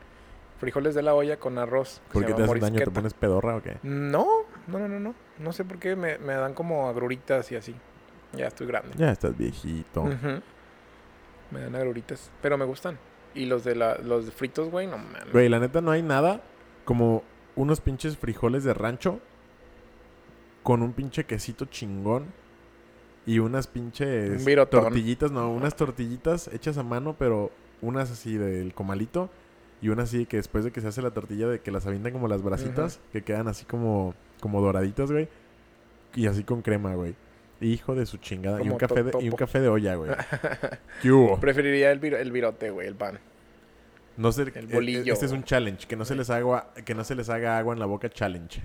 [0.61, 2.03] frijoles de la olla con arroz.
[2.12, 2.79] ¿Por qué te hacen daño?
[2.79, 3.79] ¿Te pones pedorra o qué?
[3.83, 4.26] No,
[4.66, 5.14] no, no, no, no.
[5.39, 7.74] No sé por qué me, me dan como agruritas y así.
[8.33, 8.91] Ya estoy grande.
[8.97, 10.05] Ya estás viejito.
[11.51, 12.99] Me dan agruritas, pero me gustan.
[13.35, 15.33] Y los de la, los de fritos, güey, no mames.
[15.33, 16.43] Güey, la neta no hay nada
[16.85, 17.22] como
[17.57, 19.20] unos pinches frijoles de rancho
[20.62, 22.26] con un pinche quesito chingón
[23.26, 27.51] y unas pinches Un tortillitas, no, unas tortillitas hechas a mano, pero
[27.83, 29.31] unas así del comalito
[29.81, 32.12] y unas así que después de que se hace la tortilla de que las avientan
[32.12, 35.29] como las brasitas, que quedan así como como doraditas, güey.
[36.14, 37.14] Y así con crema, güey.
[37.61, 38.63] Hijo de su chingada.
[38.63, 40.11] Y un, café de, y un café de olla, güey.
[41.03, 41.39] ¿Qué hubo?
[41.41, 43.19] Preferiría el, el virote, güey, el pan.
[44.17, 45.13] No sé, El bolillo.
[45.13, 47.73] Este es un challenge, que no se les haga, que no se les haga agua
[47.75, 48.61] en la boca challenge.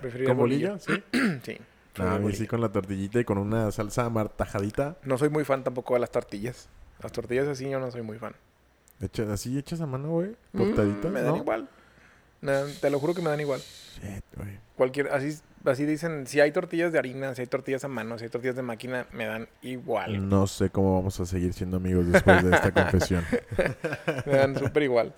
[0.00, 0.78] Preferiría ¿Con el bolillo.
[0.78, 0.78] bolillo?
[0.78, 1.02] Sí.
[1.44, 1.58] sí.
[1.98, 2.38] No, a el mí bolillo.
[2.38, 4.96] sí con la tortillita y con una salsa martajadita.
[5.04, 6.68] No soy muy fan tampoco de las tortillas.
[7.02, 8.34] Las tortillas así yo no soy muy fan.
[9.00, 10.30] Hechas, así hechas a mano, güey.
[10.52, 11.36] Mm, Cortaditas, me dan ¿no?
[11.38, 11.68] igual.
[12.40, 13.60] Me dan- te lo juro que me dan igual.
[13.60, 14.58] Shit, güey.
[14.76, 18.24] Cualquier, así, así dicen, si hay tortillas de harina, si hay tortillas a mano, si
[18.24, 20.28] hay tortillas de máquina, me dan igual.
[20.28, 23.24] No sé cómo vamos a seguir siendo amigos después de esta confesión.
[24.26, 25.14] Me dan súper igual.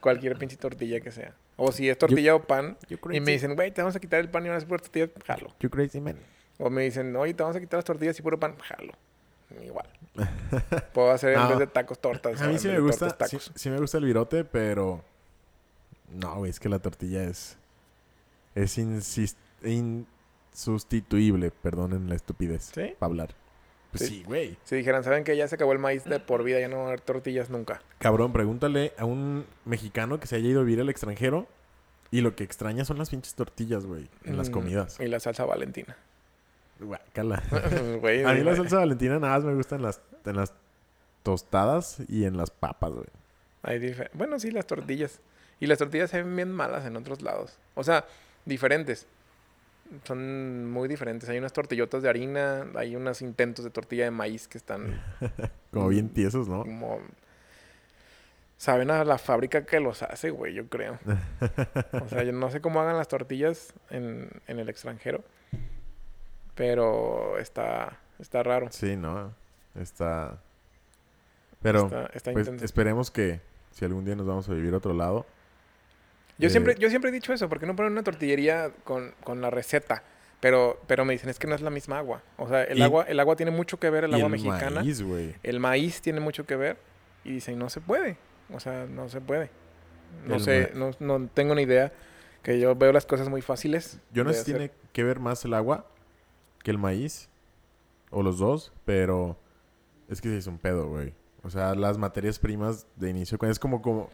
[0.00, 1.34] Cualquier pinche tortilla que sea.
[1.56, 2.76] O si es tortilla o pan,
[3.10, 5.54] y me dicen, güey, te vamos a quitar el pan y unas puras tortillas, jalo.
[5.60, 6.16] You crazy man.
[6.58, 8.92] O me dicen, oye, te vamos a quitar las tortillas y puro pan, jalo.
[9.62, 9.86] Igual.
[10.92, 12.40] Puedo hacer en vez de tacos tortas.
[12.40, 13.52] A mí sí me gusta, tortas, sí, tacos.
[13.54, 15.04] sí me gusta el virote, pero...
[16.10, 17.58] No, güey, es que la tortilla es...
[18.54, 18.78] Es
[20.52, 22.70] insustituible, perdonen la estupidez.
[22.74, 22.94] ¿Sí?
[22.98, 23.34] Para hablar.
[23.90, 24.08] Pues Sí.
[24.08, 24.56] sí, güey.
[24.64, 26.58] Si dijeran, ¿saben que ya se acabó el maíz de por vida?
[26.60, 27.82] Ya no va a haber tortillas nunca.
[27.98, 31.46] Cabrón, pregúntale a un mexicano que se haya ido a vivir al extranjero
[32.10, 34.98] y lo que extraña son las pinches tortillas, güey, en las Mm, comidas.
[35.00, 35.96] Y la salsa valentina.
[36.80, 37.42] Guácala.
[38.00, 40.52] Güey, A mí la salsa valentina nada más me gusta en las, en las
[41.22, 43.06] tostadas y en las papas, güey.
[43.62, 45.20] Hay bueno, sí, las tortillas.
[45.60, 47.56] Y las tortillas se ven bien malas en otros lados.
[47.74, 48.04] O sea,
[48.44, 49.06] diferentes.
[50.04, 51.28] Son muy diferentes.
[51.28, 55.02] Hay unas tortillotas de harina, hay unos intentos de tortilla de maíz que están
[55.72, 56.62] Como bien tiesos, ¿no?
[56.62, 57.00] como...
[58.56, 60.96] Saben a la fábrica que los hace, güey, yo creo.
[62.00, 65.24] O sea, yo no sé cómo hagan las tortillas en, en el extranjero.
[66.54, 68.68] Pero está, está raro.
[68.70, 69.34] Sí, ¿no?
[69.74, 70.38] Está...
[71.60, 73.40] Pero, está, está pues, esperemos que
[73.72, 75.26] si algún día nos vamos a vivir a otro lado...
[76.38, 79.14] Yo, Eh, siempre, yo siempre he dicho eso, ¿por qué no ponen una tortillería con,
[79.24, 80.02] con la receta?
[80.40, 82.22] Pero, pero me dicen, es que no es la misma agua.
[82.36, 84.80] O sea, el, Y- agua, el agua tiene mucho que ver, el y agua mexicana.
[84.80, 85.36] maíz, güey.
[85.44, 86.76] El maíz tiene mucho que ver.
[87.24, 88.16] Y dicen, no se puede.
[88.52, 89.50] O sea, no se puede.
[90.26, 91.92] No El sé, no, no tengo ni idea.
[92.42, 94.00] Que yo veo las cosas muy fáciles.
[94.12, 95.86] Yo no sé si tiene que ver más el agua
[96.64, 97.28] que el maíz.
[98.10, 99.38] O los dos, pero
[100.08, 101.14] es que sí es un pedo, güey.
[101.44, 104.10] O sea, las materias primas de inicio es como, como,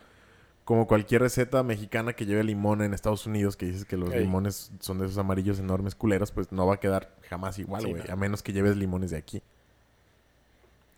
[0.68, 4.20] como cualquier receta mexicana que lleve limón en Estados Unidos, que dices que los Ey.
[4.24, 7.88] limones son de esos amarillos enormes culeros, pues no va a quedar jamás igual, Sí,
[7.90, 8.02] güey.
[8.06, 8.12] no.
[8.12, 9.42] A menos que lleves limones de aquí.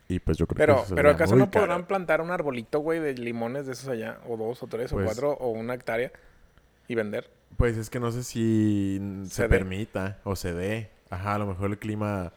[0.09, 2.99] Y pues yo creo que Pero, eso pero ¿acaso no podrán plantar un arbolito, güey,
[2.99, 4.19] de limones de esos allá?
[4.29, 6.11] O dos, o tres, Pues- o cuatro, o una hectárea.
[6.89, 7.31] Y vender.
[7.57, 9.01] Pues es que no sé si
[9.31, 10.91] se, permita o se dé.
[11.11, 12.33] Ajá, a lo mejor el clima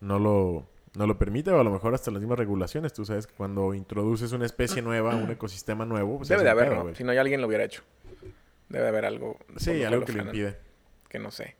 [0.00, 0.66] no lo,
[0.98, 2.92] no lo permite o a lo mejor hasta las mismas regulaciones.
[2.92, 6.70] Tú sabes que cuando introduces una especie nueva, un ecosistema nuevo, pues Debe de haber,
[6.70, 6.94] pedo, ¿no?
[6.94, 7.82] Si no, ya alguien lo hubiera hecho.
[8.68, 9.38] Debe de haber algo.
[9.56, 10.58] Sí, algo que lo impide.
[11.08, 11.54] Que no sé.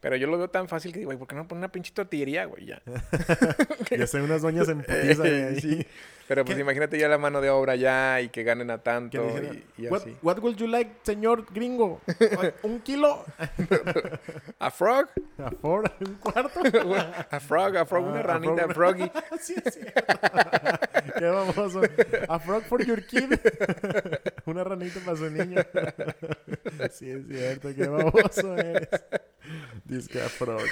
[0.00, 1.92] Pero yo lo veo tan fácil que digo, güey, ¿por qué no poner una pinche
[1.92, 2.64] tortillería, güey?
[2.64, 2.82] Ya.
[3.90, 5.24] ya sé, unas doñas en putiza.
[5.60, 5.86] Sí.
[6.28, 9.24] Pero pues imagínate ya la mano de obra ya y que ganen a tanto
[9.78, 10.16] y, así.
[10.22, 12.00] what would you like, señor gringo?
[12.62, 13.24] ¿Un kilo?
[14.58, 15.08] ¿A frog?
[15.38, 15.90] ¿A four?
[16.00, 16.60] ¿Un cuarto?
[17.30, 18.96] a frog, a frog, una Ah, a ranita, frog.
[18.96, 19.10] froggy.
[19.40, 19.80] sí, sí.
[21.18, 21.82] Qué baboso.
[22.28, 23.32] A frog for your kid.
[24.46, 25.60] Una ranita para su niño.
[26.92, 27.74] sí, es cierto.
[27.74, 28.88] Qué baboso eres.
[29.84, 30.62] Dice a frog.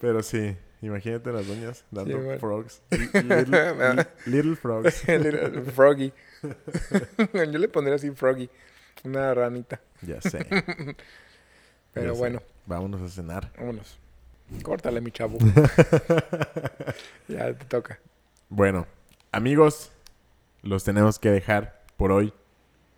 [0.00, 2.40] Pero sí, imagínate las doñas dando Sí, bueno.
[2.40, 2.82] frogs.
[2.90, 3.44] Little,
[4.26, 5.08] li- little frogs.
[5.08, 6.12] Little froggy.
[7.34, 8.48] Yo le pondría así froggy.
[9.04, 9.80] Una ranita.
[10.02, 10.44] Ya sé.
[11.92, 12.18] Pero ya sé.
[12.18, 13.50] bueno, Vámonos a cenar.
[13.56, 13.98] vámonos.
[14.62, 15.38] Córtale, mi chavo.
[17.28, 17.98] ya te toca.
[18.48, 18.86] Bueno,
[19.32, 19.90] amigos,
[20.62, 22.32] los tenemos que dejar por hoy.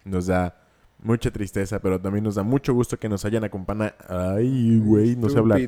[0.05, 0.57] Nos da
[1.03, 3.95] mucha tristeza, pero también nos da mucho gusto que nos hayan acompañado.
[4.09, 5.61] Ay, güey, no sé hablar.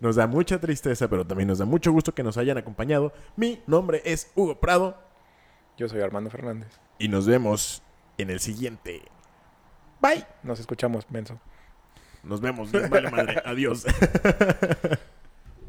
[0.00, 3.12] Nos da mucha tristeza, pero también nos da mucho gusto que nos hayan acompañado.
[3.36, 4.96] Mi nombre es Hugo Prado
[5.76, 6.68] Yo soy Armando Fernández.
[6.98, 7.82] y nos vemos
[8.18, 9.02] en el siguiente.
[10.00, 10.24] Bye.
[10.42, 11.40] Nos escuchamos, menso.
[12.22, 12.70] Nos vemos.
[12.72, 13.42] Vale madre.
[13.46, 13.84] Adiós.